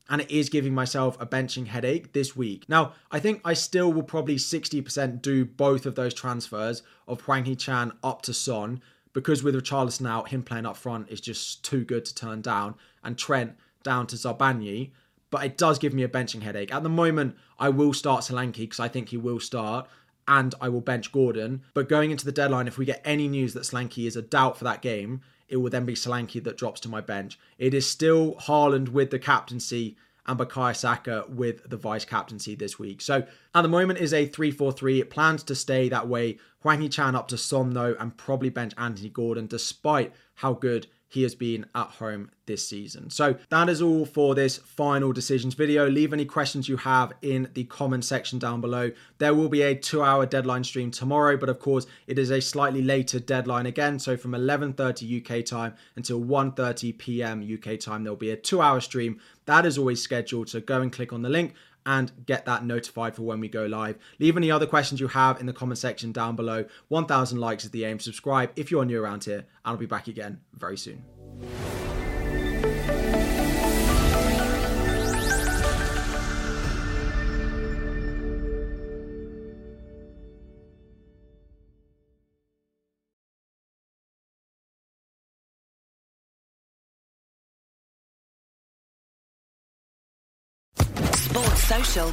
and 0.09 0.19
it 0.19 0.29
is 0.29 0.49
giving 0.49 0.75
myself 0.75 1.15
a 1.21 1.25
benching 1.25 1.67
headache 1.67 2.11
this 2.11 2.35
week. 2.35 2.67
Now, 2.67 2.95
I 3.09 3.19
think 3.21 3.39
I 3.45 3.53
still 3.53 3.93
will 3.93 4.03
probably 4.03 4.35
60% 4.35 5.21
do 5.21 5.45
both 5.45 5.85
of 5.85 5.95
those 5.95 6.13
transfers 6.13 6.83
of 7.07 7.21
Hwang 7.21 7.45
Hee-chan 7.45 7.93
up 8.03 8.21
to 8.23 8.33
Son 8.33 8.81
because 9.13 9.43
with 9.43 9.55
Richarlison 9.55 10.09
out, 10.09 10.29
him 10.29 10.43
playing 10.43 10.65
up 10.65 10.77
front 10.77 11.09
is 11.09 11.21
just 11.21 11.63
too 11.63 11.83
good 11.83 12.05
to 12.05 12.15
turn 12.15 12.41
down, 12.41 12.75
and 13.03 13.17
Trent 13.17 13.55
down 13.83 14.07
to 14.07 14.15
Zabarnyi. 14.15 14.91
But 15.29 15.45
it 15.45 15.57
does 15.57 15.79
give 15.79 15.93
me 15.93 16.03
a 16.03 16.09
benching 16.09 16.41
headache. 16.41 16.73
At 16.73 16.83
the 16.83 16.89
moment, 16.89 17.37
I 17.57 17.69
will 17.69 17.93
start 17.93 18.23
Solanke 18.23 18.57
because 18.57 18.81
I 18.81 18.89
think 18.89 19.09
he 19.09 19.17
will 19.17 19.39
start, 19.39 19.87
and 20.27 20.53
I 20.59 20.69
will 20.69 20.81
bench 20.81 21.11
Gordon. 21.11 21.61
But 21.73 21.89
going 21.89 22.11
into 22.11 22.25
the 22.25 22.31
deadline, 22.31 22.67
if 22.67 22.77
we 22.77 22.85
get 22.85 23.01
any 23.05 23.27
news 23.27 23.53
that 23.53 23.63
Solanke 23.63 24.05
is 24.05 24.15
a 24.15 24.21
doubt 24.21 24.57
for 24.57 24.65
that 24.65 24.81
game, 24.81 25.21
it 25.47 25.57
will 25.57 25.69
then 25.69 25.85
be 25.85 25.93
Solanke 25.93 26.43
that 26.43 26.57
drops 26.57 26.79
to 26.81 26.89
my 26.89 27.01
bench. 27.01 27.39
It 27.57 27.73
is 27.73 27.87
still 27.87 28.35
Haaland 28.35 28.89
with 28.89 29.11
the 29.11 29.19
captaincy 29.19 29.97
and 30.27 30.39
Bukayo 30.39 30.75
Saka 30.75 31.25
with 31.27 31.69
the 31.69 31.77
vice 31.77 32.05
captaincy 32.05 32.55
this 32.55 32.77
week. 32.77 33.01
So 33.01 33.25
at 33.55 33.61
the 33.61 33.67
moment 33.67 33.99
is 33.99 34.13
a 34.13 34.27
3-4-3. 34.27 34.99
It 34.99 35.09
plans 35.09 35.43
to 35.43 35.55
stay 35.55 35.89
that 35.89 36.07
way. 36.07 36.37
Hwang 36.61 36.81
Hee-chan 36.81 37.15
up 37.15 37.27
to 37.29 37.37
Son 37.37 37.71
though 37.71 37.95
and 37.99 38.15
probably 38.17 38.49
bench 38.49 38.73
Anthony 38.77 39.09
Gordon 39.09 39.47
despite 39.47 40.13
how 40.35 40.53
good 40.53 40.87
he 41.11 41.23
has 41.23 41.35
been 41.35 41.65
at 41.75 41.87
home 41.87 42.31
this 42.45 42.65
season. 42.65 43.09
So 43.09 43.35
that 43.49 43.67
is 43.67 43.81
all 43.81 44.05
for 44.05 44.33
this 44.33 44.55
final 44.55 45.11
decisions 45.11 45.55
video. 45.55 45.89
Leave 45.89 46.13
any 46.13 46.23
questions 46.23 46.69
you 46.69 46.77
have 46.77 47.11
in 47.21 47.49
the 47.53 47.65
comment 47.65 48.05
section 48.05 48.39
down 48.39 48.61
below. 48.61 48.91
There 49.17 49.35
will 49.35 49.49
be 49.49 49.61
a 49.61 49.75
two 49.75 50.03
hour 50.03 50.25
deadline 50.25 50.63
stream 50.63 50.89
tomorrow, 50.89 51.35
but 51.35 51.49
of 51.49 51.59
course 51.59 51.85
it 52.07 52.17
is 52.17 52.31
a 52.31 52.39
slightly 52.39 52.81
later 52.81 53.19
deadline 53.19 53.65
again. 53.65 53.99
So 53.99 54.15
from 54.15 54.31
11.30 54.31 55.39
UK 55.39 55.45
time 55.45 55.73
until 55.97 56.21
1.30 56.21 56.97
PM 56.97 57.41
UK 57.41 57.77
time, 57.77 58.05
there'll 58.05 58.15
be 58.15 58.31
a 58.31 58.37
two 58.37 58.61
hour 58.61 58.79
stream. 58.79 59.19
That 59.45 59.65
is 59.65 59.77
always 59.77 60.01
scheduled. 60.01 60.47
So 60.47 60.61
go 60.61 60.81
and 60.81 60.93
click 60.93 61.11
on 61.11 61.23
the 61.23 61.29
link 61.29 61.55
and 61.85 62.11
get 62.25 62.45
that 62.45 62.65
notified 62.65 63.15
for 63.15 63.23
when 63.23 63.39
we 63.39 63.47
go 63.47 63.65
live. 63.65 63.97
Leave 64.19 64.37
any 64.37 64.51
other 64.51 64.65
questions 64.65 64.99
you 64.99 65.07
have 65.07 65.39
in 65.39 65.45
the 65.45 65.53
comment 65.53 65.77
section 65.77 66.11
down 66.11 66.35
below. 66.35 66.65
1,000 66.89 67.39
likes 67.39 67.65
is 67.65 67.71
the 67.71 67.85
aim. 67.85 67.99
Subscribe 67.99 68.51
if 68.55 68.71
you're 68.71 68.85
new 68.85 69.01
around 69.01 69.23
here, 69.23 69.37
and 69.37 69.45
I'll 69.65 69.77
be 69.77 69.85
back 69.85 70.07
again 70.07 70.41
very 70.53 70.77
soon. 70.77 71.03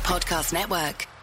Podcast 0.00 0.52
Network. 0.52 1.17